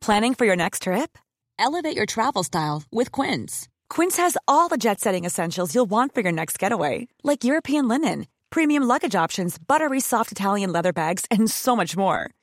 [0.00, 1.16] Planning for your next trip?
[1.60, 3.68] Elevate your travel style with Quince.
[3.88, 7.86] Quince has all the jet setting essentials you'll want for your next getaway, like European
[7.86, 12.30] linen, premium luggage options, buttery soft Italian leather bags, and so much more.